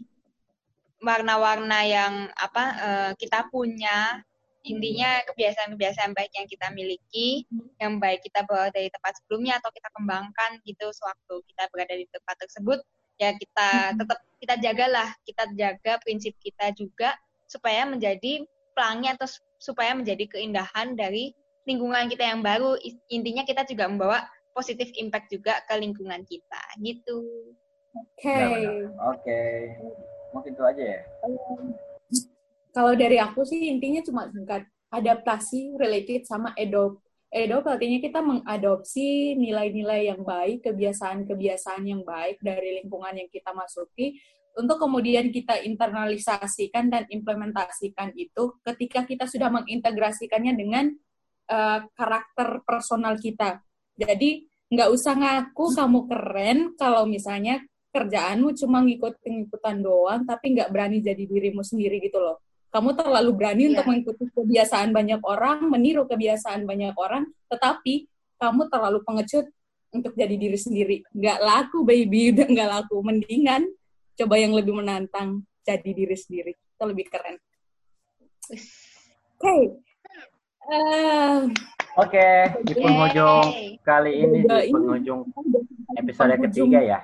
[1.04, 4.24] warna-warna yang apa uh, kita punya
[4.62, 7.50] intinya kebiasaan-kebiasaan baik yang kita miliki
[7.82, 12.06] yang baik kita bawa dari tempat sebelumnya atau kita kembangkan gitu sewaktu kita berada di
[12.06, 12.80] tempat tersebut
[13.18, 17.18] ya kita tetap kita jagalah kita jaga prinsip kita juga
[17.50, 18.46] supaya menjadi
[18.78, 19.26] pelangi atau
[19.58, 21.34] supaya menjadi keindahan dari
[21.66, 22.78] lingkungan kita yang baru
[23.10, 27.22] intinya kita juga membawa positif impact juga ke lingkungan kita gitu
[27.96, 28.52] oke okay.
[28.52, 29.78] oke okay.
[30.36, 31.02] mungkin itu aja ya
[32.72, 37.00] kalau dari aku sih intinya cuma singkat adaptasi related sama edop
[37.32, 44.20] edop artinya kita mengadopsi nilai-nilai yang baik kebiasaan-kebiasaan yang baik dari lingkungan yang kita masuki
[44.52, 50.92] untuk kemudian kita internalisasikan dan implementasikan itu ketika kita sudah mengintegrasikannya dengan
[51.52, 53.60] uh, karakter personal kita.
[54.00, 57.60] Jadi nggak usah ngaku kamu keren kalau misalnya
[57.92, 62.40] kerjaanmu cuma ngikut-ngikutan doang, tapi nggak berani jadi dirimu sendiri gitu loh.
[62.72, 63.72] Kamu terlalu berani yeah.
[63.76, 68.08] untuk mengikuti kebiasaan banyak orang, meniru kebiasaan banyak orang, tetapi
[68.40, 69.46] kamu terlalu pengecut
[69.92, 70.98] untuk jadi diri sendiri.
[71.12, 72.22] Nggak laku, baby.
[72.32, 73.04] Udah nggak laku.
[73.04, 73.68] Mendingan
[74.16, 76.56] coba yang lebih menantang, jadi diri sendiri.
[76.56, 77.36] Itu lebih keren.
[78.48, 78.56] Oke,
[79.44, 79.62] okay.
[80.70, 81.50] Uh,
[82.00, 83.82] Oke, okay, di penghujung Yay.
[83.84, 85.28] kali ini di penghujung
[85.98, 87.00] episode ketiga ya.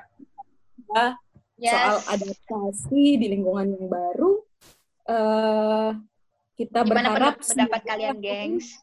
[1.60, 1.74] yes.
[1.74, 4.32] Soal adaptasi di lingkungan yang baru.
[5.08, 5.90] Uh,
[6.56, 8.80] kita Gimana berharap pendapat kalian, gengs?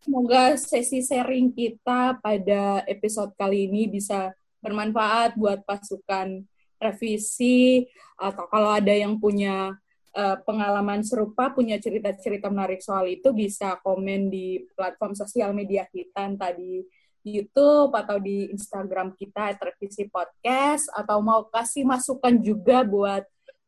[0.00, 4.32] semoga sesi sharing kita pada episode kali ini bisa
[4.64, 6.44] bermanfaat buat pasukan
[6.80, 7.84] revisi
[8.16, 9.76] atau kalau ada yang punya
[10.16, 16.26] uh, pengalaman serupa, punya cerita-cerita menarik soal itu, bisa komen di platform sosial media kita,
[16.26, 16.82] entah di
[17.20, 23.24] YouTube atau di Instagram kita, Televisi Podcast, atau mau kasih masukan juga buat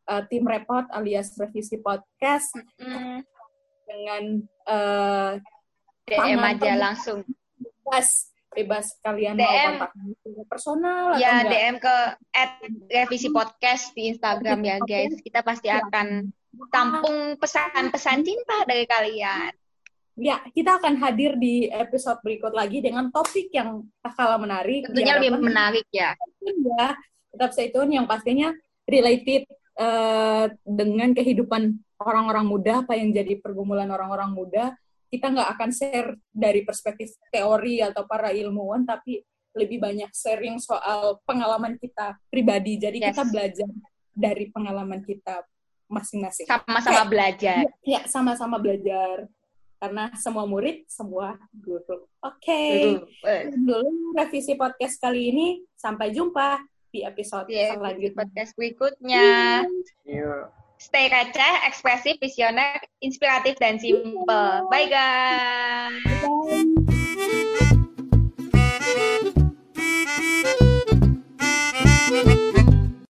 [0.09, 3.20] uh, tim repot alias Revisi Podcast mm.
[3.85, 4.24] dengan
[4.66, 5.32] uh,
[6.09, 7.23] DM aja langsung.
[8.53, 9.91] Bebas kalian DM, mau kontak
[10.49, 11.97] personal ya atau DM ke
[12.37, 12.53] at
[12.93, 15.16] revisi podcast di Instagram ya guys.
[15.24, 16.29] kita pasti akan
[16.69, 19.53] tampung pesan-pesan cinta dari kalian.
[20.20, 25.16] Ya kita akan hadir di episode berikut lagi dengan topik yang tak kalah menarik tentunya
[25.16, 26.12] lebih menarik ya.
[26.45, 26.93] ya
[27.33, 28.53] tetap stay tune yang pastinya
[28.85, 29.49] related
[29.81, 34.77] uh, dengan kehidupan orang-orang muda apa yang jadi pergumulan orang-orang muda
[35.12, 39.20] kita nggak akan share dari perspektif teori atau para ilmuwan, tapi
[39.52, 42.80] lebih banyak sharing soal pengalaman kita pribadi.
[42.80, 43.12] Jadi yes.
[43.12, 43.68] kita belajar
[44.16, 45.44] dari pengalaman kita
[45.93, 46.48] masing-masing.
[46.48, 47.68] Sama-sama belajar.
[47.84, 49.28] Ya, sama-sama belajar.
[49.76, 52.09] Karena semua murid, semua guru.
[52.24, 52.97] Oke.
[53.20, 53.52] Okay.
[53.52, 55.48] Dulu revisi podcast kali ini.
[55.76, 58.16] Sampai jumpa di episode yeah, selanjutnya.
[58.16, 59.28] Podcast berikutnya.
[60.09, 60.48] Yeah.
[60.82, 64.66] Stay receh, ekspresif, visioner, inspiratif, dan simple.
[64.66, 65.94] Bye guys!
[66.26, 67.02] Bye.